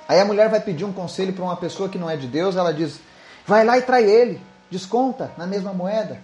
Aí 0.07 0.21
a 0.21 0.25
mulher 0.25 0.51
vai 0.51 0.61
pedir 0.61 0.85
um 0.85 0.93
conselho 0.93 1.33
para 1.33 1.45
uma 1.45 1.57
pessoa 1.57 1.89
que 1.89 1.97
não 1.97 2.11
é 2.11 2.17
de 2.17 2.27
Deus, 2.27 2.57
ela 2.57 2.73
diz: 2.73 3.01
vai 3.47 3.65
lá 3.65 3.79
e 3.79 3.83
trai 3.83 4.05
ele, 4.05 4.41
desconta 4.75 5.31
na 5.39 5.47
mesma 5.47 5.73
moeda. 5.73 6.21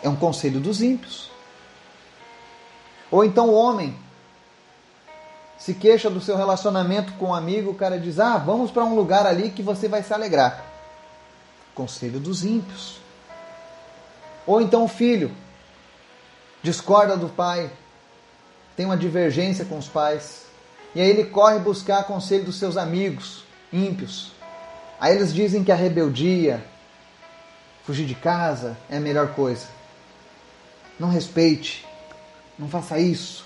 É 0.00 0.08
um 0.08 0.14
conselho 0.14 0.60
dos 0.60 0.80
ímpios. 0.80 1.28
Ou 3.10 3.24
então 3.24 3.48
o 3.48 3.54
homem 3.54 3.98
se 5.58 5.74
queixa 5.74 6.08
do 6.08 6.20
seu 6.20 6.36
relacionamento 6.36 7.14
com 7.14 7.26
um 7.26 7.34
amigo, 7.34 7.72
o 7.72 7.74
cara 7.74 7.98
diz: 7.98 8.20
Ah, 8.20 8.38
vamos 8.38 8.70
para 8.70 8.84
um 8.84 8.94
lugar 8.94 9.26
ali 9.26 9.50
que 9.50 9.64
você 9.64 9.88
vai 9.88 10.00
se 10.00 10.14
alegrar. 10.14 10.64
Conselho 11.74 12.20
dos 12.20 12.44
ímpios. 12.44 13.00
Ou 14.46 14.60
então 14.60 14.84
o 14.84 14.88
filho 14.88 15.34
discorda 16.62 17.16
do 17.16 17.28
pai, 17.28 17.68
tem 18.76 18.86
uma 18.86 18.96
divergência 18.96 19.64
com 19.64 19.76
os 19.76 19.88
pais, 19.88 20.46
e 20.94 21.00
aí 21.00 21.08
ele 21.08 21.24
corre 21.24 21.58
buscar 21.58 22.04
conselho 22.04 22.44
dos 22.44 22.58
seus 22.60 22.76
amigos 22.76 23.44
ímpios. 23.72 24.35
Aí 25.00 25.14
eles 25.14 25.32
dizem 25.32 25.62
que 25.62 25.70
a 25.70 25.74
rebeldia, 25.74 26.64
fugir 27.84 28.06
de 28.06 28.14
casa 28.14 28.76
é 28.88 28.96
a 28.96 29.00
melhor 29.00 29.34
coisa. 29.34 29.66
Não 30.98 31.08
respeite, 31.08 31.86
não 32.58 32.68
faça 32.68 32.98
isso, 32.98 33.44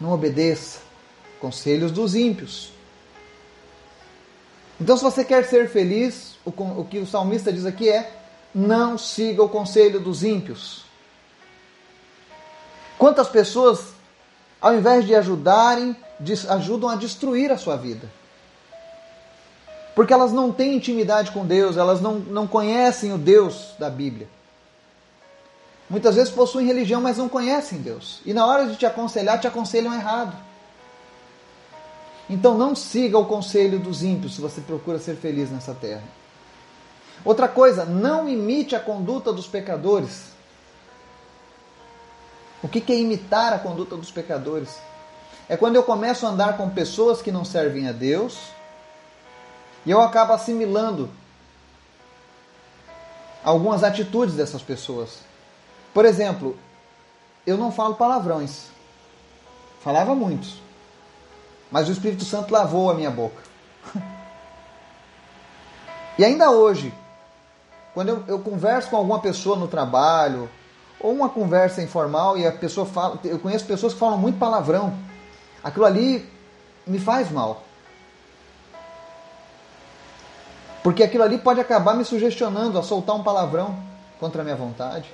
não 0.00 0.12
obedeça 0.12 0.80
conselhos 1.40 1.90
dos 1.90 2.14
ímpios. 2.14 2.72
Então, 4.80 4.96
se 4.96 5.02
você 5.02 5.24
quer 5.24 5.44
ser 5.44 5.68
feliz, 5.68 6.36
o, 6.44 6.50
o 6.50 6.84
que 6.84 6.98
o 6.98 7.06
salmista 7.06 7.52
diz 7.52 7.66
aqui 7.66 7.88
é: 7.88 8.18
não 8.54 8.96
siga 8.96 9.42
o 9.42 9.48
conselho 9.48 10.00
dos 10.00 10.22
ímpios. 10.22 10.84
Quantas 12.96 13.28
pessoas, 13.28 13.92
ao 14.60 14.74
invés 14.74 15.06
de 15.06 15.14
ajudarem, 15.14 15.96
ajudam 16.48 16.88
a 16.88 16.96
destruir 16.96 17.50
a 17.50 17.58
sua 17.58 17.76
vida? 17.76 18.10
Porque 19.94 20.12
elas 20.12 20.32
não 20.32 20.52
têm 20.52 20.76
intimidade 20.76 21.30
com 21.32 21.44
Deus, 21.44 21.76
elas 21.76 22.00
não, 22.00 22.14
não 22.14 22.46
conhecem 22.46 23.12
o 23.12 23.18
Deus 23.18 23.74
da 23.78 23.90
Bíblia. 23.90 24.28
Muitas 25.88 26.14
vezes 26.14 26.32
possuem 26.32 26.66
religião, 26.66 27.00
mas 27.00 27.18
não 27.18 27.28
conhecem 27.28 27.80
Deus. 27.80 28.20
E 28.24 28.32
na 28.32 28.46
hora 28.46 28.66
de 28.66 28.76
te 28.76 28.86
aconselhar, 28.86 29.40
te 29.40 29.48
aconselham 29.48 29.92
errado. 29.92 30.36
Então 32.28 32.56
não 32.56 32.76
siga 32.76 33.18
o 33.18 33.26
conselho 33.26 33.80
dos 33.80 34.04
ímpios 34.04 34.36
se 34.36 34.40
você 34.40 34.60
procura 34.60 35.00
ser 35.00 35.16
feliz 35.16 35.50
nessa 35.50 35.74
terra. 35.74 36.04
Outra 37.24 37.48
coisa, 37.48 37.84
não 37.84 38.28
imite 38.28 38.76
a 38.76 38.80
conduta 38.80 39.32
dos 39.32 39.48
pecadores. 39.48 40.30
O 42.62 42.68
que 42.68 42.92
é 42.92 42.96
imitar 42.96 43.52
a 43.52 43.58
conduta 43.58 43.96
dos 43.96 44.12
pecadores? 44.12 44.78
É 45.48 45.56
quando 45.56 45.74
eu 45.74 45.82
começo 45.82 46.24
a 46.24 46.28
andar 46.28 46.56
com 46.56 46.70
pessoas 46.70 47.20
que 47.20 47.32
não 47.32 47.44
servem 47.44 47.88
a 47.88 47.92
Deus 47.92 48.38
e 49.84 49.90
eu 49.90 50.00
acabo 50.00 50.32
assimilando 50.32 51.08
algumas 53.44 53.82
atitudes 53.82 54.34
dessas 54.34 54.62
pessoas. 54.62 55.20
Por 55.94 56.04
exemplo, 56.04 56.56
eu 57.46 57.56
não 57.56 57.72
falo 57.72 57.94
palavrões. 57.94 58.66
Falava 59.82 60.14
muitos. 60.14 60.60
Mas 61.70 61.88
o 61.88 61.92
Espírito 61.92 62.24
Santo 62.24 62.52
lavou 62.52 62.90
a 62.90 62.94
minha 62.94 63.10
boca. 63.10 63.42
E 66.18 66.24
ainda 66.24 66.50
hoje, 66.50 66.92
quando 67.94 68.10
eu, 68.10 68.24
eu, 68.28 68.38
converso 68.40 68.90
com 68.90 68.96
alguma 68.96 69.20
pessoa 69.20 69.56
no 69.56 69.66
trabalho, 69.66 70.50
ou 71.00 71.14
uma 71.14 71.30
conversa 71.30 71.82
informal 71.82 72.36
e 72.36 72.46
a 72.46 72.52
pessoa 72.52 72.84
fala, 72.84 73.18
eu 73.24 73.38
conheço 73.38 73.64
pessoas 73.64 73.94
que 73.94 73.98
falam 73.98 74.18
muito 74.18 74.38
palavrão. 74.38 74.92
Aquilo 75.64 75.86
ali 75.86 76.30
me 76.86 76.98
faz 76.98 77.30
mal. 77.30 77.64
Porque 80.82 81.02
aquilo 81.02 81.22
ali 81.22 81.38
pode 81.38 81.60
acabar 81.60 81.94
me 81.94 82.04
sugestionando 82.04 82.78
a 82.78 82.82
soltar 82.82 83.14
um 83.14 83.22
palavrão 83.22 83.76
contra 84.18 84.40
a 84.40 84.44
minha 84.44 84.56
vontade. 84.56 85.12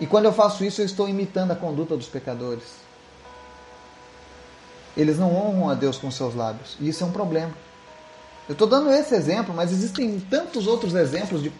E 0.00 0.06
quando 0.06 0.26
eu 0.26 0.32
faço 0.32 0.64
isso, 0.64 0.80
eu 0.80 0.86
estou 0.86 1.08
imitando 1.08 1.52
a 1.52 1.56
conduta 1.56 1.96
dos 1.96 2.06
pecadores. 2.06 2.64
eles 4.96 5.16
não 5.16 5.32
honram 5.32 5.70
a 5.70 5.74
Deus 5.74 5.96
com 5.96 6.10
seus 6.10 6.34
lábios. 6.34 6.76
E 6.80 6.88
isso 6.88 7.04
é 7.04 7.06
um 7.06 7.12
problema. 7.12 7.52
Eu 8.48 8.54
estou 8.54 8.66
dando 8.66 8.90
esse 8.90 9.14
exemplo, 9.14 9.54
mas 9.54 9.70
existem 9.70 10.18
tantos 10.18 10.66
outros 10.66 10.94
exemplos 10.94 11.42
de, 11.42 11.52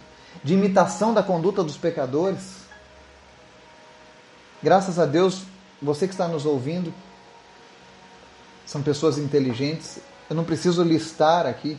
de 0.42 0.54
imitação 0.54 1.14
da 1.14 1.22
conduta 1.22 1.62
dos 1.62 1.76
pecadores. 1.76 2.62
Graças 4.60 4.98
a 4.98 5.06
Deus, 5.06 5.42
você 5.80 6.08
que 6.08 6.14
está 6.14 6.26
nos 6.26 6.44
ouvindo, 6.46 6.92
são 8.66 8.82
pessoas 8.82 9.18
inteligentes. 9.18 9.98
Eu 10.28 10.34
não 10.34 10.44
preciso 10.44 10.82
listar 10.82 11.46
aqui. 11.46 11.78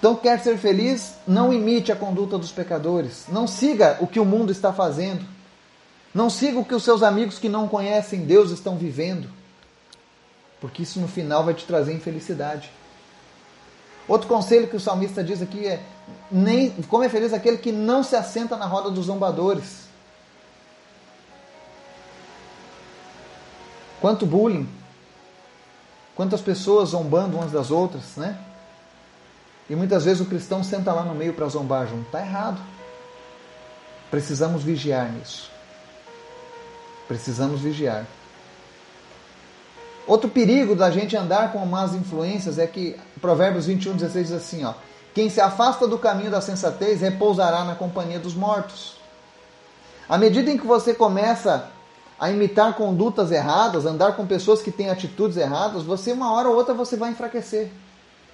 Então, 0.00 0.16
quer 0.16 0.40
ser 0.40 0.56
feliz? 0.56 1.14
Não 1.28 1.52
imite 1.52 1.92
a 1.92 1.96
conduta 1.96 2.36
dos 2.36 2.50
pecadores. 2.50 3.26
Não 3.28 3.46
siga 3.46 3.98
o 4.00 4.06
que 4.06 4.18
o 4.18 4.24
mundo 4.24 4.50
está 4.50 4.72
fazendo. 4.72 5.24
Não 6.12 6.28
siga 6.28 6.58
o 6.58 6.64
que 6.64 6.74
os 6.74 6.82
seus 6.82 7.02
amigos 7.02 7.38
que 7.38 7.48
não 7.48 7.68
conhecem 7.68 8.24
Deus 8.24 8.50
estão 8.50 8.76
vivendo, 8.76 9.28
porque 10.60 10.82
isso 10.82 10.98
no 10.98 11.06
final 11.06 11.44
vai 11.44 11.54
te 11.54 11.64
trazer 11.64 11.92
infelicidade. 11.92 12.70
Outro 14.08 14.26
conselho 14.26 14.66
que 14.66 14.74
o 14.74 14.80
salmista 14.80 15.22
diz 15.22 15.40
aqui 15.40 15.64
é: 15.66 15.80
nem, 16.30 16.70
como 16.88 17.04
é 17.04 17.08
feliz 17.08 17.32
aquele 17.32 17.58
que 17.58 17.70
não 17.70 18.02
se 18.02 18.16
assenta 18.16 18.56
na 18.56 18.66
roda 18.66 18.90
dos 18.90 19.06
zombadores. 19.06 19.88
Quanto 24.00 24.26
bullying, 24.26 24.68
quantas 26.16 26.40
pessoas 26.40 26.88
zombando 26.88 27.36
umas 27.36 27.52
das 27.52 27.70
outras, 27.70 28.16
né? 28.16 28.36
E 29.70 29.76
muitas 29.76 30.04
vezes 30.04 30.20
o 30.20 30.24
cristão 30.24 30.64
senta 30.64 30.92
lá 30.92 31.04
no 31.04 31.14
meio 31.14 31.32
para 31.32 31.46
zombar 31.46 31.86
junto. 31.86 32.06
Está 32.06 32.20
errado. 32.20 32.60
Precisamos 34.10 34.64
vigiar 34.64 35.12
nisso. 35.12 35.48
Precisamos 37.06 37.60
vigiar. 37.60 38.04
Outro 40.08 40.28
perigo 40.28 40.74
da 40.74 40.90
gente 40.90 41.16
andar 41.16 41.52
com 41.52 41.64
más 41.64 41.94
influências 41.94 42.58
é 42.58 42.66
que 42.66 42.98
Provérbios 43.20 43.66
21, 43.66 43.92
16 43.92 44.26
diz 44.26 44.36
assim: 44.36 44.64
ó, 44.64 44.74
Quem 45.14 45.30
se 45.30 45.40
afasta 45.40 45.86
do 45.86 45.96
caminho 45.96 46.32
da 46.32 46.40
sensatez 46.40 47.00
repousará 47.00 47.64
na 47.64 47.76
companhia 47.76 48.18
dos 48.18 48.34
mortos. 48.34 48.96
À 50.08 50.18
medida 50.18 50.50
em 50.50 50.58
que 50.58 50.66
você 50.66 50.92
começa 50.92 51.68
a 52.18 52.28
imitar 52.28 52.74
condutas 52.74 53.30
erradas, 53.30 53.86
andar 53.86 54.16
com 54.16 54.26
pessoas 54.26 54.60
que 54.60 54.72
têm 54.72 54.90
atitudes 54.90 55.36
erradas, 55.36 55.84
você 55.84 56.10
uma 56.10 56.32
hora 56.32 56.48
ou 56.48 56.56
outra 56.56 56.74
você 56.74 56.96
vai 56.96 57.10
enfraquecer 57.10 57.70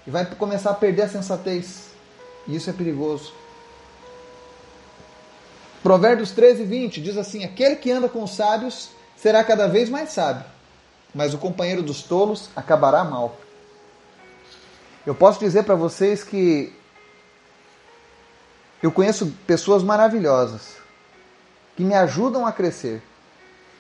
e 0.07 0.11
vai 0.11 0.25
começar 0.25 0.71
a 0.71 0.75
perder 0.75 1.03
a 1.03 1.09
sensatez. 1.09 1.91
E 2.47 2.55
isso 2.55 2.71
é 2.71 2.73
perigoso. 2.73 3.33
Provérbios 5.83 6.31
13, 6.33 6.65
20 6.65 7.01
diz 7.01 7.17
assim: 7.17 7.45
Aquele 7.45 7.77
que 7.77 7.91
anda 7.91 8.09
com 8.09 8.23
os 8.23 8.35
sábios 8.35 8.91
será 9.17 9.43
cada 9.43 9.67
vez 9.67 9.89
mais 9.89 10.11
sábio, 10.11 10.45
mas 11.15 11.35
o 11.35 11.39
companheiro 11.39 11.83
dos 11.83 12.03
tolos 12.03 12.51
acabará 12.55 13.05
mal. 13.05 13.37
Eu 15.07 15.15
posso 15.15 15.39
dizer 15.39 15.65
para 15.65 15.75
vocês 15.75 16.25
que 16.25 16.73
eu 18.83 18.91
conheço 18.91 19.33
pessoas 19.47 19.83
maravilhosas 19.83 20.77
que 21.77 21.85
me 21.85 21.95
ajudam 21.95 22.47
a 22.47 22.53
crescer. 22.53 23.03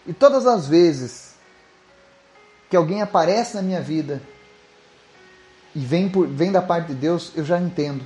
E 0.06 0.12
todas 0.12 0.46
as 0.46 0.68
vezes 0.68 1.34
que 2.70 2.76
alguém 2.76 3.02
aparece 3.02 3.56
na 3.56 3.62
minha 3.62 3.80
vida 3.80 4.22
e 5.76 5.80
vem, 5.80 6.08
por, 6.08 6.26
vem 6.26 6.50
da 6.50 6.62
parte 6.62 6.88
de 6.88 6.94
Deus, 6.94 7.32
eu 7.36 7.44
já 7.44 7.60
entendo. 7.60 8.02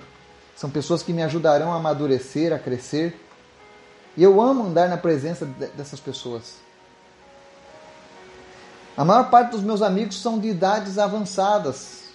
São 0.56 0.68
pessoas 0.68 1.04
que 1.04 1.12
me 1.12 1.22
ajudarão 1.22 1.72
a 1.72 1.76
amadurecer, 1.76 2.52
a 2.52 2.58
crescer 2.58 3.16
e 4.16 4.22
eu 4.24 4.40
amo 4.40 4.66
andar 4.66 4.88
na 4.88 4.96
presença 4.96 5.46
dessas 5.46 6.00
pessoas. 6.00 6.56
A 8.96 9.04
maior 9.04 9.30
parte 9.30 9.52
dos 9.52 9.62
meus 9.62 9.82
amigos 9.82 10.20
são 10.20 10.38
de 10.38 10.48
idades 10.48 10.98
avançadas. 10.98 12.10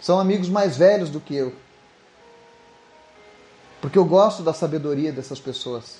São 0.00 0.18
amigos 0.18 0.48
mais 0.48 0.78
velhos 0.78 1.10
do 1.10 1.20
que 1.20 1.36
eu. 1.36 1.54
Porque 3.82 3.98
eu 3.98 4.04
gosto 4.04 4.42
da 4.42 4.54
sabedoria 4.54 5.12
dessas 5.12 5.38
pessoas. 5.38 5.98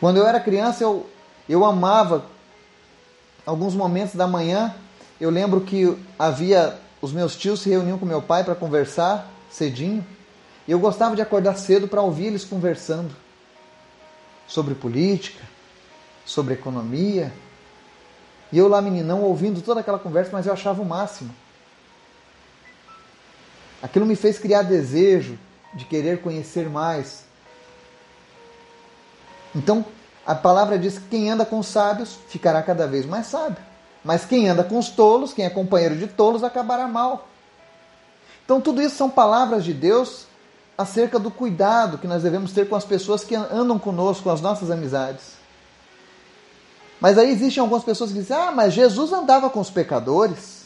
Quando 0.00 0.16
eu 0.16 0.26
era 0.26 0.40
criança, 0.40 0.82
eu, 0.82 1.08
eu 1.48 1.64
amava 1.64 2.26
alguns 3.46 3.74
momentos 3.74 4.16
da 4.16 4.26
manhã. 4.26 4.74
Eu 5.20 5.30
lembro 5.30 5.60
que 5.60 5.96
havia 6.18 6.78
os 7.00 7.12
meus 7.12 7.36
tios 7.36 7.60
se 7.60 7.68
reuniam 7.68 7.98
com 7.98 8.06
meu 8.06 8.22
pai 8.22 8.42
para 8.42 8.54
conversar 8.54 9.30
cedinho. 9.50 10.04
E 10.66 10.72
eu 10.72 10.78
gostava 10.78 11.14
de 11.14 11.20
acordar 11.20 11.54
cedo 11.56 11.86
para 11.86 12.00
ouvir 12.00 12.26
eles 12.26 12.44
conversando 12.44 13.14
sobre 14.48 14.74
política, 14.74 15.42
sobre 16.24 16.54
economia. 16.54 17.30
E 18.50 18.56
eu 18.56 18.68
lá, 18.68 18.80
meninão, 18.80 19.22
ouvindo 19.22 19.60
toda 19.60 19.80
aquela 19.80 19.98
conversa, 19.98 20.30
mas 20.32 20.46
eu 20.46 20.52
achava 20.52 20.80
o 20.80 20.86
máximo. 20.86 21.34
Aquilo 23.82 24.06
me 24.06 24.16
fez 24.16 24.38
criar 24.38 24.62
desejo 24.62 25.38
de 25.74 25.84
querer 25.84 26.22
conhecer 26.22 26.70
mais. 26.70 27.24
Então, 29.54 29.84
a 30.24 30.34
palavra 30.34 30.78
diz 30.78 30.98
que 30.98 31.08
quem 31.08 31.30
anda 31.30 31.44
com 31.44 31.58
os 31.58 31.66
sábios 31.66 32.18
ficará 32.28 32.62
cada 32.62 32.86
vez 32.86 33.04
mais 33.04 33.26
sábio. 33.26 33.62
Mas 34.04 34.24
quem 34.24 34.48
anda 34.48 34.62
com 34.62 34.78
os 34.78 34.90
tolos, 34.90 35.32
quem 35.32 35.44
é 35.46 35.50
companheiro 35.50 35.96
de 35.96 36.06
tolos, 36.06 36.44
acabará 36.44 36.86
mal. 36.86 37.26
Então, 38.44 38.60
tudo 38.60 38.82
isso 38.82 38.96
são 38.96 39.08
palavras 39.08 39.64
de 39.64 39.72
Deus 39.72 40.26
acerca 40.76 41.18
do 41.18 41.30
cuidado 41.30 41.98
que 41.98 42.06
nós 42.06 42.22
devemos 42.22 42.52
ter 42.52 42.68
com 42.68 42.76
as 42.76 42.84
pessoas 42.84 43.24
que 43.24 43.34
andam 43.34 43.78
conosco, 43.78 44.24
com 44.24 44.30
as 44.30 44.40
nossas 44.40 44.70
amizades. 44.70 45.34
Mas 47.00 47.16
aí 47.16 47.30
existem 47.30 47.60
algumas 47.60 47.84
pessoas 47.84 48.12
que 48.12 48.18
dizem: 48.18 48.36
ah, 48.36 48.52
mas 48.52 48.74
Jesus 48.74 49.12
andava 49.12 49.48
com 49.48 49.60
os 49.60 49.70
pecadores. 49.70 50.64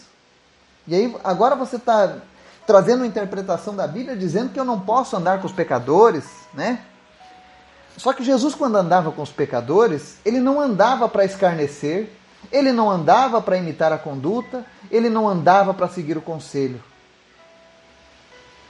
E 0.87 0.95
aí 0.95 1.17
agora 1.23 1.55
você 1.55 1.77
está 1.77 2.17
trazendo 2.67 3.01
uma 3.01 3.07
interpretação 3.07 3.75
da 3.75 3.87
Bíblia 3.87 4.17
dizendo 4.17 4.53
que 4.53 4.59
eu 4.59 4.65
não 4.65 4.81
posso 4.81 5.17
andar 5.17 5.41
com 5.41 5.47
os 5.47 5.53
pecadores, 5.53 6.25
né? 6.53 6.81
Só 7.97 8.13
que 8.13 8.23
Jesus, 8.23 8.55
quando 8.55 8.77
andava 8.77 9.11
com 9.11 9.23
os 9.23 9.31
pecadores, 9.31 10.19
ele 10.25 10.39
não 10.39 10.61
andava 10.61 11.09
para 11.09 11.25
escarnecer, 11.25 12.11
ele 12.51 12.73
não 12.73 12.91
andava 12.91 13.41
para 13.41 13.57
imitar 13.57 13.93
a 13.93 13.99
conduta, 13.99 14.65
ele 14.91 15.09
não 15.09 15.29
andava 15.29 15.75
para 15.75 15.89
seguir 15.89 16.17
o 16.17 16.23
conselho. 16.23 16.83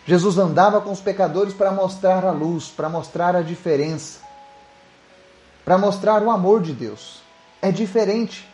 Jesus 0.06 0.38
andava 0.38 0.80
com 0.80 0.90
os 0.90 1.00
pecadores 1.00 1.52
para 1.52 1.70
mostrar 1.70 2.24
a 2.24 2.30
luz, 2.30 2.68
para 2.68 2.88
mostrar 2.88 3.36
a 3.36 3.42
diferença, 3.42 4.20
para 5.64 5.76
mostrar 5.76 6.22
o 6.22 6.30
amor 6.30 6.62
de 6.62 6.72
Deus. 6.72 7.20
É 7.60 7.70
diferente. 7.70 8.48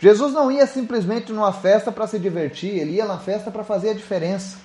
Jesus 0.00 0.32
não 0.32 0.50
ia 0.50 0.66
simplesmente 0.66 1.32
numa 1.32 1.52
festa 1.52 1.92
para 1.92 2.06
se 2.06 2.18
divertir, 2.18 2.78
ele 2.78 2.92
ia 2.92 3.04
na 3.04 3.18
festa 3.18 3.50
para 3.50 3.64
fazer 3.64 3.90
a 3.90 3.94
diferença. 3.94 4.56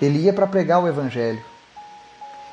Ele 0.00 0.20
ia 0.20 0.32
para 0.32 0.46
pregar 0.46 0.82
o 0.82 0.88
Evangelho. 0.88 1.44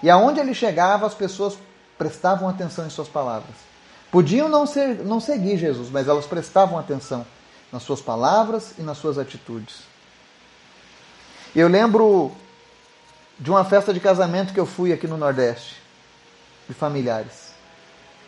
E 0.04 0.10
aonde 0.10 0.40
ele 0.40 0.54
chegava, 0.54 1.06
as 1.06 1.14
pessoas 1.14 1.58
prestavam 1.98 2.50
atenção 2.50 2.86
em 2.86 2.90
suas 2.90 3.08
palavras. 3.08 3.75
Podiam 4.12 4.48
não, 4.48 4.66
ser, 4.66 5.04
não 5.04 5.20
seguir 5.20 5.58
Jesus, 5.58 5.90
mas 5.90 6.08
elas 6.08 6.26
prestavam 6.26 6.78
atenção 6.78 7.26
nas 7.72 7.84
suas 7.84 8.02
palavras 8.02 8.74
e 8.78 8.82
nas 8.82 8.98
suas 8.98 9.18
atitudes. 9.18 9.82
Eu 11.56 11.68
lembro 11.68 12.32
de 13.40 13.50
uma 13.50 13.66
festa 13.66 13.94
de 13.94 14.00
casamento 14.00 14.54
que 14.54 14.60
eu 14.60 14.66
fui 14.66 14.94
aqui 14.94 15.08
no 15.08 15.18
Nordeste, 15.18 15.82
de 16.68 16.74
familiares. 16.74 17.54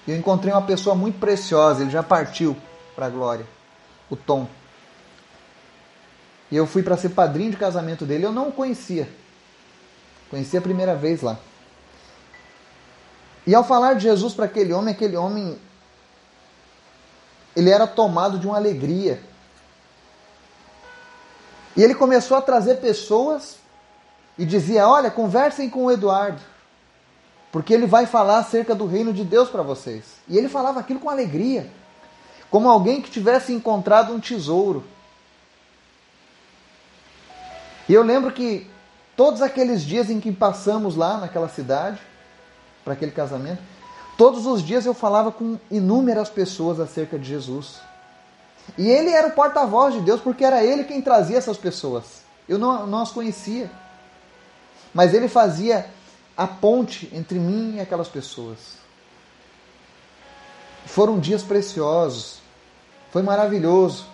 Eu 0.08 0.16
encontrei 0.16 0.54
uma 0.54 0.62
pessoa 0.62 0.96
muito 0.96 1.20
preciosa, 1.20 1.82
ele 1.82 1.92
já 1.92 2.04
partiu 2.04 2.56
para 2.96 3.08
a 3.08 3.10
glória, 3.10 3.46
o 4.10 4.16
Tom. 4.16 4.48
E 6.50 6.56
eu 6.56 6.66
fui 6.66 6.82
para 6.82 6.96
ser 6.96 7.10
padrinho 7.10 7.52
de 7.52 7.58
casamento 7.58 8.06
dele, 8.06 8.26
eu 8.26 8.32
não 8.32 8.50
o 8.50 8.52
conhecia. 8.52 9.10
Conheci 10.30 10.58
a 10.58 10.62
primeira 10.62 10.96
vez 10.96 11.22
lá. 11.22 11.38
E 13.46 13.56
ao 13.56 13.64
falar 13.64 13.94
de 13.94 14.04
Jesus 14.04 14.34
para 14.34 14.46
aquele 14.46 14.74
homem, 14.74 14.94
aquele 14.94 15.16
homem 15.16 15.58
ele 17.58 17.72
era 17.72 17.88
tomado 17.88 18.38
de 18.38 18.46
uma 18.46 18.56
alegria 18.56 19.20
e 21.76 21.82
ele 21.84 21.96
começou 21.96 22.38
a 22.38 22.42
trazer 22.42 22.76
pessoas 22.76 23.58
e 24.38 24.46
dizia: 24.46 24.88
Olha, 24.88 25.10
conversem 25.10 25.68
com 25.68 25.86
o 25.86 25.92
Eduardo, 25.92 26.40
porque 27.52 27.74
ele 27.74 27.88
vai 27.88 28.06
falar 28.06 28.38
acerca 28.38 28.76
do 28.76 28.86
reino 28.86 29.12
de 29.12 29.24
Deus 29.24 29.50
para 29.50 29.64
vocês. 29.64 30.04
E 30.28 30.38
ele 30.38 30.48
falava 30.48 30.80
aquilo 30.80 31.00
com 31.00 31.10
alegria, 31.10 31.68
como 32.52 32.70
alguém 32.70 33.02
que 33.02 33.10
tivesse 33.10 33.52
encontrado 33.52 34.14
um 34.14 34.20
tesouro. 34.20 34.84
E 37.90 37.94
eu 37.94 38.04
lembro 38.04 38.32
que 38.32 38.70
todos 39.16 39.42
aqueles 39.42 39.82
dias 39.82 40.12
em 40.12 40.20
que 40.20 40.32
passamos 40.32 40.96
lá 40.96 41.18
naquela 41.18 41.50
cidade, 41.50 42.00
para 42.84 42.94
aquele 42.94 43.12
casamento, 43.12 43.64
todos 44.18 44.46
os 44.46 44.64
dias 44.64 44.86
eu 44.86 44.94
falava 44.94 45.32
com 45.32 45.58
inúmeras 45.70 46.30
pessoas 46.30 46.80
acerca 46.80 47.18
de 47.18 47.26
Jesus. 47.28 47.80
E 48.78 48.88
ele 48.88 49.12
era 49.12 49.28
o 49.28 49.32
porta-voz 49.32 49.94
de 49.94 50.02
Deus 50.02 50.20
porque 50.20 50.44
era 50.44 50.64
ele 50.64 50.84
quem 50.84 51.02
trazia 51.02 51.38
essas 51.38 51.58
pessoas. 51.58 52.24
Eu 52.50 52.58
não, 52.58 52.88
não 52.88 53.02
as 53.02 53.12
conhecia. 53.12 53.70
Mas 54.94 55.14
ele 55.14 55.28
fazia 55.28 55.88
a 56.36 56.48
ponte 56.48 57.10
entre 57.14 57.40
mim 57.40 57.76
e 57.76 57.80
aquelas 57.80 58.08
pessoas. 58.08 58.58
Foram 60.86 61.20
dias 61.20 61.44
preciosos. 61.44 62.40
Foi 63.12 63.22
maravilhoso. 63.22 64.06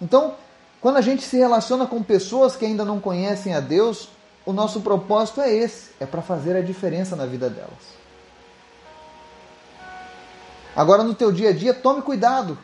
Então, 0.00 0.34
quando 0.80 0.96
a 0.96 1.00
gente 1.00 1.22
se 1.22 1.36
relaciona 1.36 1.86
com 1.86 2.02
pessoas 2.02 2.56
que 2.56 2.64
ainda 2.64 2.84
não 2.84 3.00
conhecem 3.00 3.54
a 3.54 3.60
Deus, 3.60 4.08
o 4.44 4.52
nosso 4.52 4.80
propósito 4.80 5.40
é 5.40 5.52
esse, 5.52 5.90
é 5.98 6.04
para 6.04 6.20
fazer 6.20 6.56
a 6.56 6.60
diferença 6.60 7.16
na 7.16 7.24
vida 7.24 7.48
delas. 7.48 8.03
Agora 10.76 11.04
no 11.04 11.14
teu 11.14 11.30
dia 11.30 11.50
a 11.50 11.52
dia, 11.52 11.72
tome 11.72 12.02
cuidado 12.02 12.58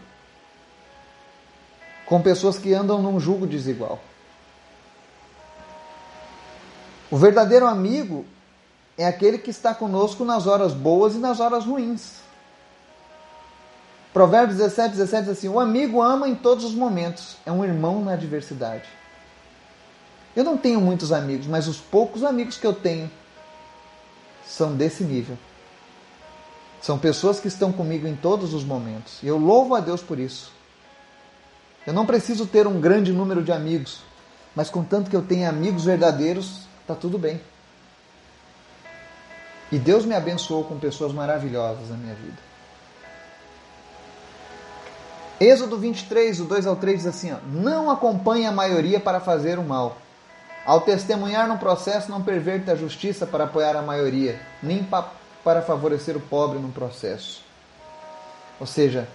com 2.07 2.20
pessoas 2.20 2.59
que 2.59 2.75
andam 2.75 3.01
num 3.01 3.20
jugo 3.20 3.46
desigual. 3.46 4.01
O 7.11 7.16
verdadeiro 7.16 7.66
amigo 7.66 8.25
é 8.99 9.07
aquele 9.07 9.38
que 9.38 9.51
está 9.51 9.75
conosco 9.75 10.25
nas 10.25 10.46
horas 10.46 10.73
boas 10.73 11.14
e 11.14 11.18
nas 11.18 11.40
horas 11.40 11.64
ruins. 11.64 12.20
Provérbios 14.12 14.59
17, 14.59 14.96
17 14.96 15.23
diz 15.23 15.38
assim: 15.38 15.49
O 15.49 15.61
amigo 15.61 16.03
ama 16.03 16.29
em 16.29 16.35
todos 16.35 16.64
os 16.64 16.75
momentos, 16.75 17.37
é 17.46 17.53
um 17.53 17.64
irmão 17.64 18.05
na 18.05 18.12
adversidade. 18.12 18.88
Eu 20.35 20.44
não 20.44 20.57
tenho 20.57 20.81
muitos 20.81 21.12
amigos, 21.12 21.46
mas 21.46 21.68
os 21.68 21.79
poucos 21.79 22.25
amigos 22.25 22.57
que 22.57 22.66
eu 22.66 22.73
tenho 22.73 23.11
são 24.44 24.75
desse 24.75 25.05
nível. 25.05 25.38
São 26.80 26.98
pessoas 26.98 27.38
que 27.38 27.48
estão 27.48 27.72
comigo 27.72 28.06
em 28.06 28.16
todos 28.16 28.54
os 28.54 28.64
momentos. 28.64 29.18
E 29.22 29.26
eu 29.26 29.36
louvo 29.36 29.74
a 29.74 29.80
Deus 29.80 30.02
por 30.02 30.18
isso. 30.18 30.50
Eu 31.86 31.92
não 31.92 32.06
preciso 32.06 32.46
ter 32.46 32.66
um 32.66 32.80
grande 32.80 33.12
número 33.12 33.42
de 33.42 33.52
amigos, 33.52 34.02
mas 34.54 34.70
contanto 34.70 35.10
que 35.10 35.16
eu 35.16 35.22
tenha 35.22 35.48
amigos 35.48 35.84
verdadeiros, 35.84 36.62
está 36.82 36.94
tudo 36.94 37.18
bem. 37.18 37.40
E 39.72 39.78
Deus 39.78 40.04
me 40.04 40.14
abençoou 40.14 40.64
com 40.64 40.78
pessoas 40.78 41.12
maravilhosas 41.12 41.88
na 41.90 41.96
minha 41.96 42.14
vida. 42.14 42.50
Êxodo 45.40 45.78
23, 45.78 46.40
o 46.40 46.44
2 46.44 46.66
ao 46.66 46.76
3 46.76 46.98
diz 46.98 47.06
assim: 47.06 47.32
ó, 47.32 47.36
Não 47.46 47.90
acompanhe 47.90 48.46
a 48.46 48.52
maioria 48.52 49.00
para 49.00 49.20
fazer 49.20 49.58
o 49.58 49.64
mal. 49.64 49.96
Ao 50.66 50.82
testemunhar 50.82 51.48
no 51.48 51.58
processo, 51.58 52.10
não 52.10 52.22
perverta 52.22 52.72
a 52.72 52.76
justiça 52.76 53.26
para 53.26 53.44
apoiar 53.44 53.74
a 53.76 53.82
maioria, 53.82 54.38
nem 54.62 54.84
para 55.44 55.62
favorecer 55.62 56.16
o 56.16 56.20
pobre 56.20 56.59
no 56.59 56.70
processo. 56.70 57.42
Ou 58.59 58.66
seja, 58.66 59.09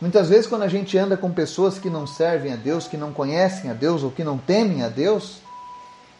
muitas 0.00 0.28
vezes 0.28 0.46
quando 0.46 0.62
a 0.62 0.68
gente 0.68 0.96
anda 0.96 1.16
com 1.16 1.30
pessoas 1.32 1.78
que 1.78 1.90
não 1.90 2.06
servem 2.06 2.52
a 2.52 2.56
Deus, 2.56 2.86
que 2.86 2.96
não 2.96 3.12
conhecem 3.12 3.70
a 3.70 3.74
Deus 3.74 4.02
ou 4.02 4.10
que 4.10 4.22
não 4.22 4.38
temem 4.38 4.82
a 4.82 4.88
Deus, 4.88 5.38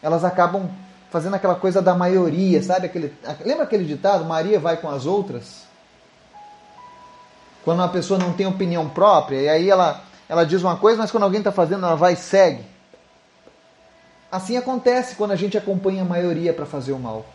elas 0.01 0.23
acabam 0.23 0.69
fazendo 1.09 1.35
aquela 1.35 1.55
coisa 1.55 1.81
da 1.81 1.95
maioria, 1.95 2.61
sabe? 2.61 2.87
Aquele, 2.87 3.13
lembra 3.45 3.63
aquele 3.63 3.85
ditado, 3.85 4.25
Maria 4.25 4.59
vai 4.59 4.77
com 4.77 4.89
as 4.89 5.05
outras? 5.05 5.63
Quando 7.63 7.79
uma 7.79 7.89
pessoa 7.89 8.19
não 8.19 8.33
tem 8.33 8.45
opinião 8.45 8.89
própria, 8.89 9.41
e 9.41 9.49
aí 9.49 9.69
ela, 9.69 10.03
ela 10.27 10.45
diz 10.45 10.61
uma 10.61 10.75
coisa, 10.75 10.97
mas 10.97 11.09
quando 11.09 11.23
alguém 11.23 11.39
está 11.39 11.51
fazendo, 11.51 11.85
ela 11.85 11.95
vai 11.95 12.13
e 12.13 12.17
segue. 12.17 12.63
Assim 14.31 14.57
acontece 14.57 15.15
quando 15.15 15.31
a 15.31 15.35
gente 15.35 15.57
acompanha 15.57 16.01
a 16.01 16.05
maioria 16.05 16.53
para 16.53 16.65
fazer 16.65 16.91
o 16.91 16.99
mal. 16.99 17.25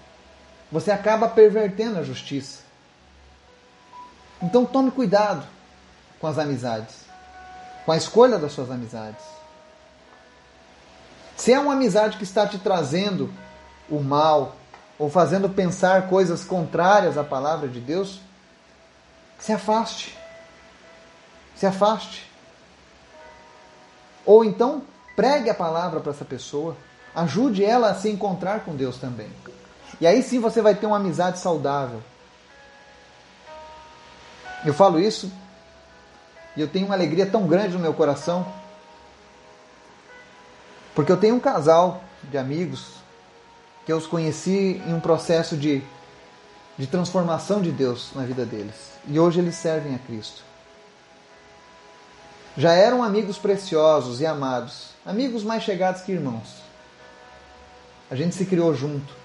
Você 0.70 0.90
acaba 0.90 1.28
pervertendo 1.28 1.98
a 1.98 2.02
justiça. 2.02 2.60
Então 4.42 4.64
tome 4.64 4.90
cuidado 4.90 5.46
com 6.20 6.26
as 6.26 6.38
amizades, 6.38 7.04
com 7.84 7.92
a 7.92 7.96
escolha 7.96 8.38
das 8.38 8.52
suas 8.52 8.70
amizades. 8.70 9.24
Se 11.36 11.52
é 11.52 11.58
uma 11.58 11.72
amizade 11.72 12.18
que 12.18 12.24
está 12.24 12.46
te 12.46 12.58
trazendo 12.58 13.32
o 13.88 14.00
mal 14.00 14.56
ou 14.98 15.08
fazendo 15.08 15.48
pensar 15.48 16.08
coisas 16.08 16.44
contrárias 16.44 17.16
à 17.16 17.24
palavra 17.24 17.66
de 17.66 17.80
Deus, 17.80 18.20
se 19.38 19.52
afaste. 19.52 20.16
Se 21.56 21.66
afaste. 21.66 22.30
Ou 24.24 24.44
então 24.44 24.82
pregue 25.16 25.50
a 25.50 25.54
palavra 25.54 26.00
para 26.00 26.12
essa 26.12 26.24
pessoa. 26.24 26.76
Ajude 27.14 27.64
ela 27.64 27.90
a 27.90 27.94
se 27.94 28.08
encontrar 28.10 28.60
com 28.60 28.76
Deus 28.76 28.98
também. 28.98 29.30
E 30.00 30.06
aí 30.06 30.22
sim 30.22 30.40
você 30.40 30.62
vai 30.62 30.74
ter 30.74 30.86
uma 30.86 30.96
amizade 30.96 31.38
saudável. 31.38 32.02
Eu 34.64 34.72
falo 34.72 34.98
isso 34.98 35.30
e 36.56 36.60
eu 36.60 36.68
tenho 36.68 36.86
uma 36.86 36.94
alegria 36.94 37.26
tão 37.26 37.46
grande 37.46 37.74
no 37.74 37.80
meu 37.80 37.94
coração. 37.94 38.46
Porque 40.94 41.12
eu 41.12 41.16
tenho 41.16 41.34
um 41.34 41.40
casal 41.40 42.02
de 42.24 42.36
amigos 42.36 42.94
que 43.84 43.92
eu 43.92 43.96
os 43.96 44.06
conheci 44.06 44.82
em 44.86 44.94
um 44.94 45.00
processo 45.00 45.56
de, 45.56 45.82
de 46.76 46.86
transformação 46.86 47.60
de 47.60 47.70
Deus 47.70 48.10
na 48.14 48.24
vida 48.24 48.44
deles. 48.44 48.74
E 49.06 49.18
hoje 49.18 49.40
eles 49.40 49.54
servem 49.54 49.94
a 49.94 49.98
Cristo. 49.98 50.42
Já 52.56 52.72
eram 52.72 53.02
amigos 53.02 53.38
preciosos 53.38 54.20
e 54.20 54.26
amados, 54.26 54.90
amigos 55.06 55.44
mais 55.44 55.62
chegados 55.62 56.02
que 56.02 56.12
irmãos. 56.12 56.56
A 58.10 58.16
gente 58.16 58.34
se 58.34 58.44
criou 58.44 58.74
junto. 58.74 59.19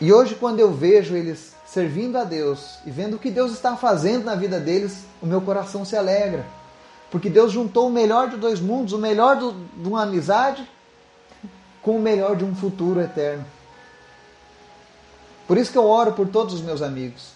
E 0.00 0.12
hoje, 0.12 0.34
quando 0.34 0.60
eu 0.60 0.72
vejo 0.72 1.16
eles 1.16 1.54
servindo 1.64 2.16
a 2.16 2.24
Deus 2.24 2.78
e 2.84 2.90
vendo 2.90 3.14
o 3.14 3.18
que 3.18 3.30
Deus 3.30 3.52
está 3.52 3.76
fazendo 3.76 4.24
na 4.24 4.34
vida 4.34 4.60
deles, 4.60 5.04
o 5.22 5.26
meu 5.26 5.40
coração 5.40 5.84
se 5.84 5.96
alegra. 5.96 6.44
Porque 7.10 7.30
Deus 7.30 7.52
juntou 7.52 7.88
o 7.88 7.92
melhor 7.92 8.28
de 8.28 8.36
dois 8.36 8.60
mundos, 8.60 8.92
o 8.92 8.98
melhor 8.98 9.36
do, 9.36 9.52
de 9.52 9.88
uma 9.88 10.02
amizade 10.02 10.68
com 11.80 11.96
o 11.96 12.02
melhor 12.02 12.36
de 12.36 12.44
um 12.44 12.54
futuro 12.54 13.00
eterno. 13.00 13.44
Por 15.46 15.56
isso 15.56 15.70
que 15.70 15.78
eu 15.78 15.86
oro 15.86 16.12
por 16.12 16.28
todos 16.28 16.52
os 16.54 16.60
meus 16.60 16.82
amigos, 16.82 17.30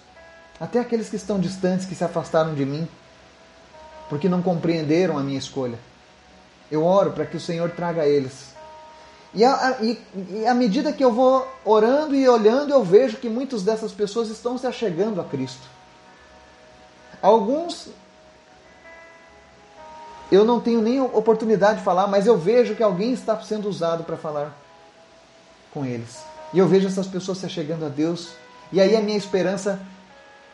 até 0.58 0.80
aqueles 0.80 1.08
que 1.08 1.16
estão 1.16 1.38
distantes, 1.38 1.86
que 1.86 1.94
se 1.94 2.02
afastaram 2.02 2.54
de 2.54 2.66
mim, 2.66 2.88
porque 4.08 4.28
não 4.28 4.42
compreenderam 4.42 5.16
a 5.16 5.22
minha 5.22 5.38
escolha. 5.38 5.78
Eu 6.70 6.84
oro 6.84 7.12
para 7.12 7.24
que 7.24 7.36
o 7.36 7.40
Senhor 7.40 7.70
traga 7.70 8.06
eles 8.06 8.54
e, 9.32 9.44
a, 9.44 9.76
e, 9.80 9.98
e 10.30 10.46
à 10.46 10.54
medida 10.54 10.92
que 10.92 11.04
eu 11.04 11.12
vou 11.12 11.46
orando 11.64 12.14
e 12.16 12.28
olhando, 12.28 12.72
eu 12.72 12.82
vejo 12.82 13.16
que 13.16 13.28
muitas 13.28 13.62
dessas 13.62 13.92
pessoas 13.92 14.28
estão 14.28 14.58
se 14.58 14.66
achegando 14.66 15.20
a 15.20 15.24
Cristo. 15.24 15.62
Alguns 17.22 17.88
eu 20.32 20.44
não 20.44 20.60
tenho 20.60 20.80
nem 20.80 21.00
oportunidade 21.00 21.78
de 21.78 21.84
falar, 21.84 22.06
mas 22.06 22.26
eu 22.26 22.38
vejo 22.38 22.76
que 22.76 22.82
alguém 22.82 23.12
está 23.12 23.40
sendo 23.40 23.68
usado 23.68 24.04
para 24.04 24.16
falar 24.16 24.56
com 25.72 25.84
eles. 25.84 26.18
E 26.52 26.58
eu 26.58 26.68
vejo 26.68 26.86
essas 26.86 27.06
pessoas 27.06 27.38
se 27.38 27.46
achegando 27.46 27.84
a 27.84 27.88
Deus, 27.88 28.30
e 28.72 28.80
aí 28.80 28.96
a 28.96 29.00
minha 29.00 29.18
esperança 29.18 29.80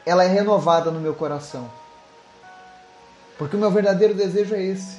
ela 0.04 0.24
é 0.24 0.28
renovada 0.28 0.90
no 0.90 1.00
meu 1.00 1.14
coração. 1.14 1.70
Porque 3.36 3.56
o 3.56 3.58
meu 3.58 3.70
verdadeiro 3.70 4.14
desejo 4.14 4.54
é 4.54 4.62
esse, 4.62 4.98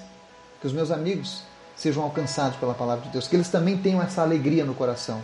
que 0.62 0.68
os 0.68 0.74
meus 0.74 0.92
amigos 0.92 1.42
sejam 1.78 2.04
alcançados 2.04 2.58
pela 2.58 2.74
palavra 2.74 3.06
de 3.06 3.12
Deus, 3.12 3.28
que 3.28 3.36
eles 3.36 3.50
também 3.50 3.78
tenham 3.78 4.02
essa 4.02 4.22
alegria 4.22 4.66
no 4.66 4.74
coração. 4.74 5.24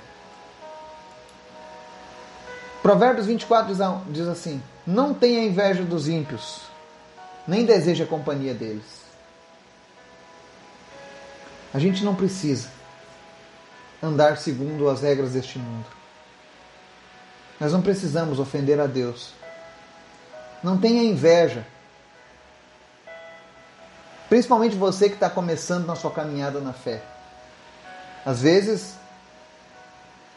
Provérbios 2.82 3.26
24 3.26 3.74
diz 4.10 4.28
assim: 4.28 4.62
Não 4.86 5.13
tenha 5.13 5.44
inveja 5.44 5.84
dos 5.84 6.08
ímpios, 6.08 6.62
nem 7.48 7.66
deseje 7.66 8.04
a 8.04 8.08
companhia 8.08 8.54
deles. 8.54 9.04
A 11.74 11.80
gente 11.80 12.04
não 12.04 12.13
precisa 12.13 12.70
andar 14.02 14.38
segundo 14.38 14.88
as 14.89 15.02
regras 15.02 15.32
deste 15.32 15.58
mundo. 15.58 15.86
Nós 17.60 17.72
não 17.72 17.82
precisamos 17.82 18.38
ofender 18.38 18.80
a 18.80 18.86
Deus. 18.86 19.34
Não 20.62 20.78
tenha 20.78 21.04
inveja 21.04 21.66
Principalmente 24.34 24.76
você 24.76 25.10
que 25.10 25.13
está 25.13 25.30
começando 25.30 25.86
na 25.86 25.96
sua 25.96 26.10
caminhada 26.10 26.60
na 26.60 26.74
fé. 26.74 27.04
Às 28.26 28.41
vezes, 28.41 28.96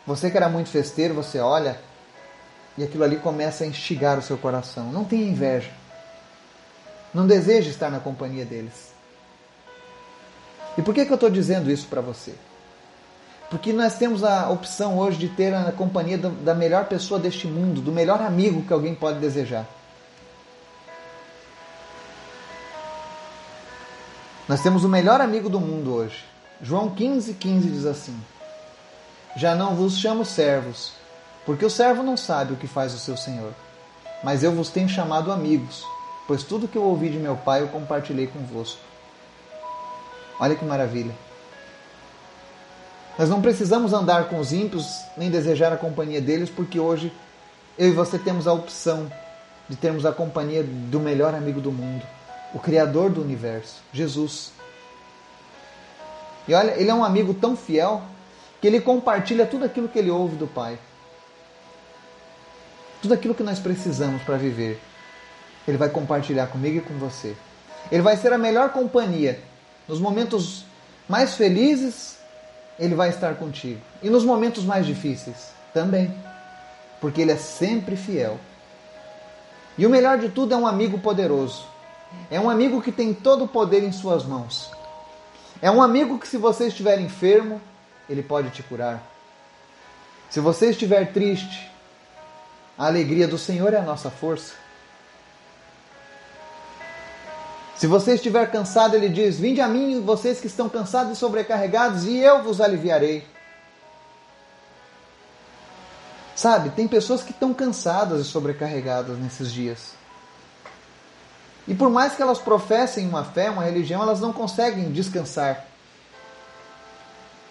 você 0.07 0.31
que 0.31 0.37
era 0.37 0.51
muito 0.51 0.69
festeiro, 0.69 1.15
você 1.15 1.41
olha 1.41 1.81
e 2.77 2.85
aquilo 2.85 3.05
ali 3.05 3.17
começa 3.17 3.65
a 3.65 3.67
instigar 3.67 4.19
o 4.19 4.23
seu 4.23 4.37
coração. 4.37 4.93
Não 4.93 5.03
tenha 5.03 5.27
inveja. 5.27 5.71
Não 7.15 7.27
deseje 7.27 7.71
estar 7.71 7.91
na 7.91 7.99
companhia 7.99 8.45
deles. 8.45 8.93
E 10.77 10.83
por 10.83 10.95
que, 10.95 11.07
que 11.07 11.11
eu 11.11 11.15
estou 11.15 11.31
dizendo 11.31 11.71
isso 11.71 11.87
para 11.87 12.03
você? 12.03 12.35
Porque 13.49 13.73
nós 13.73 13.95
temos 13.95 14.23
a 14.23 14.51
opção 14.51 14.99
hoje 14.99 15.17
de 15.17 15.31
ter 15.31 15.55
a 15.55 15.73
companhia 15.73 16.19
da 16.19 16.55
melhor 16.55 16.85
pessoa 16.85 17.19
deste 17.19 17.47
mundo, 17.47 17.81
do 17.81 17.93
melhor 17.93 18.21
amigo 18.21 18.61
que 18.61 18.75
alguém 18.75 18.95
pode 18.95 19.21
desejar. 19.21 19.67
Nós 24.49 24.63
temos 24.63 24.85
o 24.85 24.89
melhor 24.89 25.21
amigo 25.21 25.49
do 25.49 25.59
mundo 25.59 25.93
hoje. 25.93 26.25
João 26.63 26.91
15,15 26.91 27.35
15 27.39 27.69
diz 27.69 27.85
assim: 27.85 28.17
Já 29.37 29.55
não 29.57 29.75
vos 29.75 29.99
chamo 29.99 30.25
servos, 30.25 30.93
porque 31.45 31.65
o 31.65 31.71
servo 31.71 32.03
não 32.03 32.17
sabe 32.17 32.53
o 32.53 32.57
que 32.57 32.69
faz 32.69 32.95
o 32.95 32.99
seu 32.99 33.17
senhor. 33.17 33.53
Mas 34.23 34.45
eu 34.45 34.53
vos 34.53 34.71
tenho 34.71 34.89
chamado 34.89 35.33
amigos, 35.33 35.85
pois 36.29 36.45
tudo 36.45 36.69
que 36.69 36.79
eu 36.79 36.85
ouvi 36.85 37.11
de 37.11 37.19
meu 37.19 37.37
pai 37.37 37.63
eu 37.63 37.69
compartilhei 37.69 38.29
convosco. 38.29 38.81
Olha 40.39 40.55
que 40.55 40.65
maravilha. 40.65 41.15
Nós 43.19 43.29
não 43.29 43.43
precisamos 43.43 43.93
andar 43.93 44.29
com 44.29 44.39
os 44.39 44.53
ímpios 44.53 45.01
nem 45.17 45.31
desejar 45.31 45.73
a 45.73 45.77
companhia 45.77 46.21
deles, 46.21 46.51
porque 46.51 46.79
hoje 46.79 47.13
eu 47.77 47.89
e 47.89 47.93
você 47.93 48.19
temos 48.19 48.47
a 48.47 48.53
opção 48.53 49.11
de 49.69 49.75
termos 49.75 50.07
a 50.07 50.13
companhia 50.13 50.63
do 50.63 51.01
melhor 51.01 51.35
amigo 51.35 51.61
do 51.61 51.73
mundo, 51.73 52.07
o 52.57 52.59
Criador 52.59 53.11
do 53.11 53.21
universo, 53.21 53.83
Jesus. 53.93 54.51
E 56.49 56.55
olha, 56.55 56.71
ele 56.81 56.89
é 56.89 56.95
um 56.95 57.05
amigo 57.05 57.35
tão 57.35 57.55
fiel 57.55 58.01
que 58.63 58.67
ele 58.67 58.81
compartilha 58.81 59.45
tudo 59.45 59.67
aquilo 59.67 59.91
que 59.91 59.99
ele 59.99 60.11
ouve 60.11 60.37
do 60.37 60.47
Pai. 60.47 60.79
Tudo 63.03 63.13
aquilo 63.13 63.35
que 63.35 63.43
nós 63.43 63.59
precisamos 63.59 64.23
para 64.23 64.39
viver. 64.39 64.81
Ele 65.69 65.77
vai 65.77 65.91
compartilhar 65.91 66.47
comigo 66.47 66.79
e 66.79 66.81
com 66.81 66.95
você. 66.95 67.37
Ele 67.93 68.01
vai 68.01 68.17
ser 68.17 68.33
a 68.33 68.39
melhor 68.39 68.71
companhia. 68.71 69.39
Nos 69.87 70.01
momentos 70.01 70.65
mais 71.07 71.35
felizes, 71.35 72.17
ele 72.79 72.95
vai 72.95 73.11
estar 73.11 73.35
contigo. 73.35 73.83
E 74.03 74.09
nos 74.09 74.25
momentos 74.25 74.65
mais 74.65 74.87
difíceis, 74.87 75.51
também. 75.75 76.11
Porque 77.03 77.21
ele 77.21 77.33
é 77.33 77.37
sempre 77.37 77.97
fiel. 77.97 78.41
E 79.77 79.85
o 79.85 79.91
melhor 79.91 80.17
de 80.17 80.31
tudo 80.31 80.55
é 80.55 80.57
um 80.57 80.67
amigo 80.67 80.99
poderoso. 81.01 81.76
É 82.31 82.41
um 82.41 82.51
amigo 82.51 82.83
que 82.83 82.93
tem 82.93 83.15
todo 83.15 83.45
o 83.45 83.49
poder 83.49 83.83
em 83.83 83.93
suas 83.93 84.25
mãos. 84.25 84.71
É 85.63 85.71
um 85.71 85.83
amigo 85.83 86.19
que, 86.19 86.29
se 86.29 86.37
você 86.37 86.69
estiver 86.69 87.01
enfermo, 87.01 87.61
ele 88.09 88.23
pode 88.23 88.51
te 88.51 88.63
curar. 88.63 89.03
Se 90.29 90.41
você 90.41 90.71
estiver 90.71 91.13
triste, 91.13 91.71
a 92.77 92.87
alegria 92.87 93.27
do 93.27 93.39
Senhor 93.39 93.73
é 93.73 93.79
a 93.79 93.83
nossa 93.83 94.11
força. 94.11 94.55
Se 97.77 97.87
você 97.87 98.15
estiver 98.15 98.51
cansado, 98.51 98.97
ele 98.97 99.09
diz: 99.09 99.39
Vinde 99.39 99.61
a 99.61 99.69
mim, 99.69 100.01
vocês 100.01 100.41
que 100.41 100.47
estão 100.47 100.69
cansados 100.69 101.13
e 101.13 101.17
sobrecarregados, 101.17 102.05
e 102.05 102.19
eu 102.19 102.43
vos 102.43 102.61
aliviarei. 102.61 103.27
Sabe, 106.35 106.71
tem 106.71 106.87
pessoas 106.87 107.23
que 107.23 107.31
estão 107.31 107.55
cansadas 107.55 108.21
e 108.21 108.25
sobrecarregadas 108.25 109.19
nesses 109.19 109.51
dias. 109.51 109.95
E 111.69 111.75
por 111.75 111.91
mais 111.91 112.15
que 112.15 112.23
elas 112.23 112.39
professem 112.39 113.09
uma 113.09 113.25
fé, 113.25 113.51
uma 113.51 113.65
religião, 113.65 114.03
elas 114.03 114.21
não 114.21 114.33
conseguem 114.33 114.93
descansar. 114.93 115.65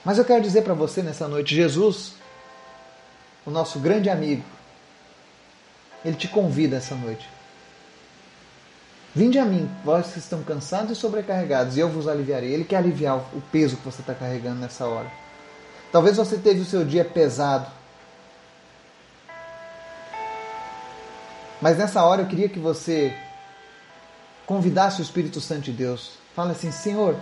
Mas 0.05 0.17
eu 0.17 0.25
quero 0.25 0.41
dizer 0.41 0.61
para 0.61 0.73
você 0.73 1.01
nessa 1.01 1.27
noite: 1.27 1.55
Jesus, 1.55 2.13
o 3.45 3.51
nosso 3.51 3.79
grande 3.79 4.09
amigo, 4.09 4.43
ele 6.03 6.15
te 6.15 6.27
convida 6.27 6.77
essa 6.77 6.95
noite. 6.95 7.27
Vinde 9.13 9.39
a 9.39 9.45
mim, 9.45 9.69
vós 9.83 10.11
que 10.11 10.19
estão 10.19 10.43
cansados 10.43 10.91
e 10.91 10.99
sobrecarregados, 10.99 11.77
e 11.77 11.79
eu 11.79 11.89
vos 11.89 12.07
aliviarei. 12.07 12.53
Ele 12.53 12.65
quer 12.65 12.77
aliviar 12.77 13.17
o 13.17 13.41
peso 13.51 13.77
que 13.77 13.85
você 13.85 14.01
está 14.01 14.13
carregando 14.13 14.59
nessa 14.59 14.85
hora. 14.85 15.09
Talvez 15.91 16.17
você 16.17 16.37
teve 16.37 16.59
o 16.59 16.65
seu 16.65 16.83
dia 16.83 17.05
pesado. 17.05 17.71
Mas 21.61 21.77
nessa 21.77 22.03
hora 22.03 22.23
eu 22.23 22.27
queria 22.27 22.49
que 22.49 22.59
você 22.59 23.15
convidasse 24.45 25.01
o 25.01 25.03
Espírito 25.03 25.41
Santo 25.41 25.63
de 25.63 25.71
Deus. 25.71 26.11
Fala 26.35 26.51
assim: 26.51 26.71
Senhor, 26.71 27.15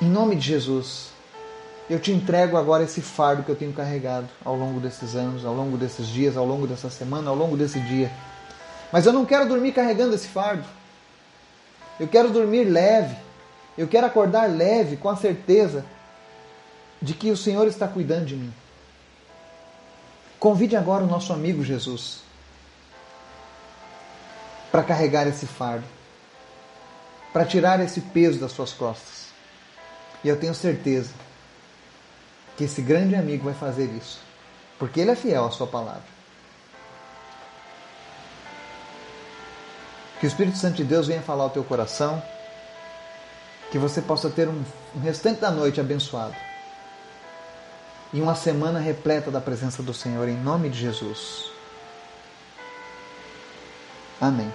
em 0.00 0.06
nome 0.06 0.36
de 0.36 0.46
Jesus, 0.46 1.10
eu 1.90 1.98
te 1.98 2.12
entrego 2.12 2.56
agora 2.56 2.84
esse 2.84 3.00
fardo 3.00 3.42
que 3.42 3.50
eu 3.50 3.56
tenho 3.56 3.72
carregado 3.72 4.28
ao 4.44 4.56
longo 4.56 4.80
desses 4.80 5.14
anos, 5.14 5.44
ao 5.44 5.54
longo 5.54 5.76
desses 5.76 6.06
dias, 6.06 6.36
ao 6.36 6.46
longo 6.46 6.66
dessa 6.66 6.90
semana, 6.90 7.30
ao 7.30 7.36
longo 7.36 7.56
desse 7.56 7.80
dia. 7.80 8.10
Mas 8.92 9.06
eu 9.06 9.12
não 9.12 9.24
quero 9.24 9.48
dormir 9.48 9.72
carregando 9.72 10.14
esse 10.14 10.28
fardo. 10.28 10.64
Eu 11.98 12.08
quero 12.08 12.30
dormir 12.30 12.64
leve. 12.64 13.16
Eu 13.76 13.88
quero 13.88 14.06
acordar 14.06 14.50
leve, 14.50 14.96
com 14.96 15.08
a 15.08 15.16
certeza 15.16 15.84
de 17.00 17.14
que 17.14 17.30
o 17.30 17.36
Senhor 17.36 17.66
está 17.66 17.88
cuidando 17.88 18.26
de 18.26 18.36
mim. 18.36 18.52
Convide 20.38 20.76
agora 20.76 21.04
o 21.04 21.06
nosso 21.06 21.32
amigo 21.32 21.64
Jesus 21.64 22.21
para 24.72 24.82
carregar 24.82 25.28
esse 25.28 25.46
fardo, 25.46 25.84
para 27.30 27.44
tirar 27.44 27.78
esse 27.80 28.00
peso 28.00 28.40
das 28.40 28.52
suas 28.52 28.72
costas. 28.72 29.26
E 30.24 30.28
eu 30.28 30.40
tenho 30.40 30.54
certeza 30.54 31.12
que 32.56 32.64
esse 32.64 32.80
grande 32.80 33.14
amigo 33.14 33.44
vai 33.44 33.54
fazer 33.54 33.84
isso, 33.84 34.20
porque 34.78 35.00
ele 35.00 35.10
é 35.10 35.14
fiel 35.14 35.44
à 35.44 35.50
sua 35.50 35.66
palavra. 35.66 36.10
Que 40.18 40.26
o 40.26 40.28
Espírito 40.28 40.56
Santo 40.56 40.76
de 40.76 40.84
Deus 40.84 41.06
venha 41.06 41.20
falar 41.20 41.44
ao 41.44 41.50
teu 41.50 41.64
coração, 41.64 42.22
que 43.70 43.78
você 43.78 44.00
possa 44.00 44.30
ter 44.30 44.48
um, 44.48 44.62
um 44.94 45.00
restante 45.00 45.40
da 45.40 45.50
noite 45.50 45.80
abençoado 45.80 46.36
e 48.12 48.20
uma 48.20 48.34
semana 48.34 48.78
repleta 48.78 49.30
da 49.30 49.40
presença 49.40 49.82
do 49.82 49.92
Senhor, 49.92 50.28
em 50.28 50.36
nome 50.36 50.68
de 50.68 50.78
Jesus. 50.78 51.51
Amém. 54.22 54.54